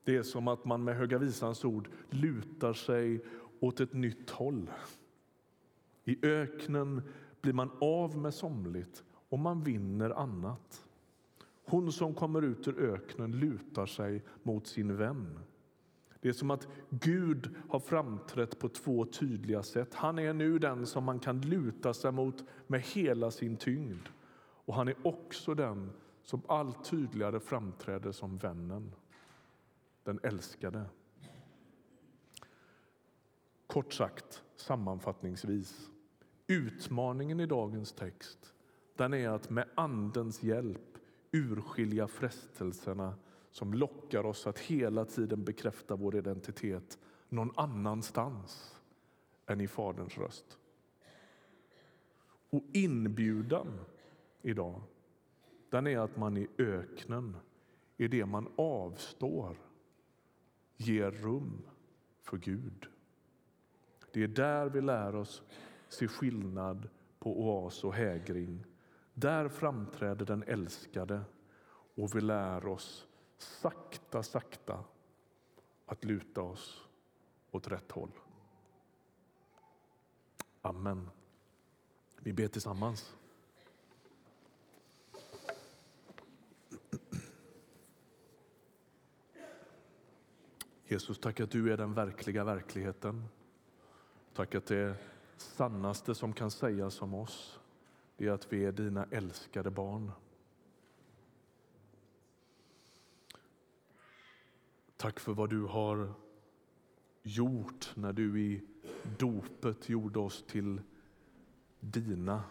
Det 0.04 0.16
är 0.16 0.22
som 0.22 0.48
att 0.48 0.64
man 0.64 0.84
med 0.84 0.96
Höga 0.96 1.18
visans 1.18 1.64
ord 1.64 1.88
lutar 2.10 2.72
sig 2.72 3.24
åt 3.60 3.80
ett 3.80 3.92
nytt 3.92 4.30
håll. 4.30 4.70
I 6.04 6.26
öknen 6.26 7.02
blir 7.40 7.52
man 7.52 7.70
av 7.80 8.18
med 8.18 8.34
somligt 8.34 9.04
och 9.28 9.38
man 9.38 9.62
vinner 9.62 10.10
annat. 10.10 10.86
Hon 11.64 11.92
som 11.92 12.14
kommer 12.14 12.42
ut 12.42 12.68
ur 12.68 12.78
öknen 12.80 13.32
lutar 13.32 13.86
sig 13.86 14.22
mot 14.42 14.66
sin 14.66 14.96
vän. 14.96 15.38
Det 16.22 16.28
är 16.28 16.32
som 16.32 16.50
att 16.50 16.68
Gud 16.90 17.54
har 17.68 17.80
framträtt 17.80 18.58
på 18.58 18.68
två 18.68 19.04
tydliga 19.04 19.62
sätt. 19.62 19.94
Han 19.94 20.18
är 20.18 20.32
nu 20.32 20.58
den 20.58 20.86
som 20.86 21.04
man 21.04 21.18
kan 21.20 21.40
luta 21.40 21.94
sig 21.94 22.12
mot 22.12 22.44
med 22.66 22.80
hela 22.80 23.30
sin 23.30 23.56
tyngd. 23.56 24.08
Och 24.64 24.74
han 24.74 24.88
är 24.88 25.06
också 25.06 25.54
den 25.54 25.90
som 26.22 26.42
allt 26.48 26.84
tydligare 26.84 27.40
framträder 27.40 28.12
som 28.12 28.38
vännen, 28.38 28.92
den 30.04 30.20
älskade. 30.22 30.84
Kort 33.66 33.92
sagt, 33.92 34.42
sammanfattningsvis. 34.56 35.90
Utmaningen 36.46 37.40
i 37.40 37.46
dagens 37.46 37.92
text 37.92 38.54
den 38.96 39.14
är 39.14 39.28
att 39.28 39.50
med 39.50 39.68
Andens 39.74 40.42
hjälp 40.42 40.98
urskilja 41.32 42.08
frestelserna 42.08 43.14
som 43.52 43.74
lockar 43.74 44.26
oss 44.26 44.46
att 44.46 44.58
hela 44.58 45.04
tiden 45.04 45.44
bekräfta 45.44 45.96
vår 45.96 46.16
identitet 46.16 46.98
någon 47.28 47.52
annanstans 47.56 48.80
än 49.46 49.60
i 49.60 49.68
Faderns 49.68 50.18
röst. 50.18 50.58
Och 52.50 52.62
inbjudan 52.72 53.80
idag 54.42 54.82
den 55.70 55.86
är 55.86 55.98
att 55.98 56.16
man 56.16 56.36
i 56.36 56.48
öknen, 56.58 57.36
i 57.96 58.08
det 58.08 58.26
man 58.26 58.48
avstår 58.56 59.56
ger 60.76 61.10
rum 61.10 61.62
för 62.22 62.36
Gud. 62.36 62.86
Det 64.12 64.22
är 64.22 64.28
där 64.28 64.66
vi 64.66 64.80
lär 64.80 65.14
oss 65.14 65.42
se 65.88 66.08
skillnad 66.08 66.88
på 67.18 67.40
oas 67.40 67.84
och 67.84 67.94
hägring. 67.94 68.64
Där 69.14 69.48
framträder 69.48 70.26
den 70.26 70.42
älskade 70.42 71.20
och 71.94 72.16
vi 72.16 72.20
lär 72.20 72.66
oss 72.66 73.08
sakta, 73.42 74.22
sakta 74.22 74.84
att 75.86 76.04
luta 76.04 76.42
oss 76.42 76.86
åt 77.50 77.68
rätt 77.68 77.92
håll. 77.92 78.10
Amen. 80.62 81.10
Vi 82.18 82.32
ber 82.32 82.48
tillsammans. 82.48 83.16
Jesus, 90.84 91.18
tack 91.18 91.40
att 91.40 91.50
du 91.50 91.72
är 91.72 91.76
den 91.76 91.94
verkliga 91.94 92.44
verkligheten. 92.44 93.24
Tack 94.34 94.54
att 94.54 94.66
det 94.66 94.96
sannaste 95.36 96.14
som 96.14 96.32
kan 96.32 96.50
sägas 96.50 97.02
om 97.02 97.14
oss 97.14 97.60
är 98.18 98.30
att 98.30 98.52
vi 98.52 98.64
är 98.64 98.72
dina 98.72 99.06
älskade 99.10 99.70
barn. 99.70 100.12
Tack 105.02 105.20
för 105.20 105.32
vad 105.32 105.50
du 105.50 105.62
har 105.62 106.14
gjort 107.22 107.92
när 107.94 108.12
du 108.12 108.40
i 108.40 108.62
dopet 109.18 109.88
gjorde 109.88 110.18
oss 110.18 110.44
till 110.48 110.80
dina. 111.80 112.44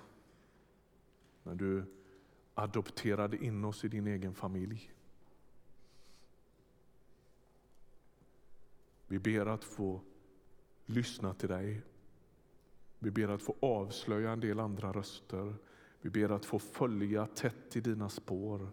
När 1.43 1.55
du 1.55 1.83
adopterade 2.53 3.45
in 3.45 3.65
oss 3.65 3.83
i 3.85 3.87
din 3.87 4.07
egen 4.07 4.35
familj. 4.35 4.93
Vi 9.07 9.19
ber 9.19 9.45
att 9.45 9.63
få 9.63 10.01
lyssna 10.85 11.33
till 11.33 11.49
dig. 11.49 11.81
Vi 12.99 13.11
ber 13.11 13.27
att 13.27 13.41
få 13.41 13.55
avslöja 13.59 14.31
en 14.31 14.39
del 14.39 14.59
andra 14.59 14.93
röster. 14.93 15.55
Vi 16.01 16.09
ber 16.09 16.29
att 16.29 16.45
få 16.45 16.59
följa 16.59 17.27
tätt 17.27 17.75
i 17.75 17.81
dina 17.81 18.09
spår. 18.09 18.69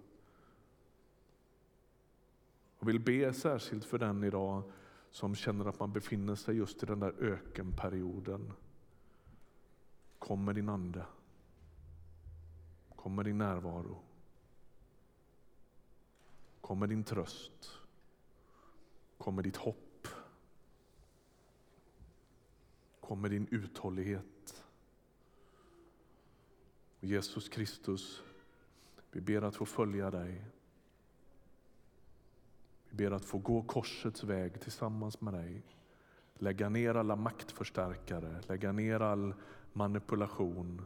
Jag 2.78 2.86
vill 2.86 3.00
be 3.00 3.32
särskilt 3.32 3.84
för 3.84 3.98
den 3.98 4.24
idag 4.24 4.62
som 5.10 5.34
känner 5.34 5.64
att 5.64 5.80
man 5.80 5.92
befinner 5.92 6.34
sig 6.34 6.56
just 6.56 6.82
i 6.82 6.86
den 6.86 7.00
där 7.00 7.14
ökenperioden. 7.18 8.52
Kom 10.18 10.44
med 10.44 10.54
din 10.54 10.68
ande. 10.68 11.06
Kom 12.96 13.14
med 13.14 13.24
din 13.24 13.38
närvaro. 13.38 14.02
Kom 16.60 16.78
med 16.78 16.88
din 16.88 17.04
tröst. 17.04 17.78
Kom 19.18 19.34
med 19.34 19.44
ditt 19.44 19.56
hopp. 19.56 20.08
Kom 23.00 23.20
med 23.20 23.30
din 23.30 23.48
uthållighet. 23.50 24.64
Jesus 27.00 27.48
Kristus, 27.48 28.22
vi 29.10 29.20
ber 29.20 29.42
att 29.42 29.56
få 29.56 29.66
följa 29.66 30.10
dig. 30.10 30.44
Vi 32.88 32.96
ber 32.96 33.11
att 33.11 33.24
få 33.24 33.38
gå 33.38 33.62
korsets 33.62 34.24
väg 34.24 34.61
tillsammans 34.61 35.20
med 35.20 35.35
dig. 35.35 35.62
Lägga 36.35 36.68
ner 36.68 36.94
alla 36.94 37.16
maktförstärkare, 37.16 38.40
lägga 38.48 38.72
ner 38.72 39.01
all 39.01 39.35
manipulation, 39.72 40.83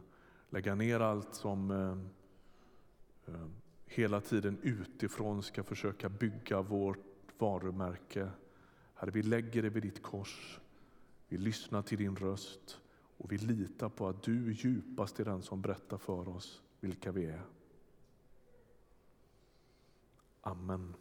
lägga 0.49 0.75
ner 0.75 0.99
allt 0.99 1.35
som 1.35 1.71
eh, 1.71 3.33
eh, 3.33 3.47
hela 3.85 4.21
tiden 4.21 4.57
utifrån 4.61 5.43
ska 5.43 5.63
försöka 5.63 6.09
bygga 6.09 6.61
vårt 6.61 6.99
varumärke. 7.37 8.29
Herre, 8.95 9.11
vi 9.11 9.21
lägger 9.21 9.61
det 9.61 9.69
vid 9.69 9.83
ditt 9.83 10.03
kors. 10.03 10.59
Vi 11.27 11.37
lyssnar 11.37 11.81
till 11.81 11.97
din 11.97 12.15
röst 12.15 12.79
och 13.17 13.31
vi 13.31 13.37
litar 13.37 13.89
på 13.89 14.07
att 14.07 14.23
du 14.23 14.53
djupast 14.53 15.19
är 15.19 15.25
den 15.25 15.41
som 15.43 15.61
berättar 15.61 15.97
för 15.97 16.29
oss 16.29 16.61
vilka 16.79 17.11
vi 17.11 17.25
är. 17.25 17.41
Amen. 20.41 20.93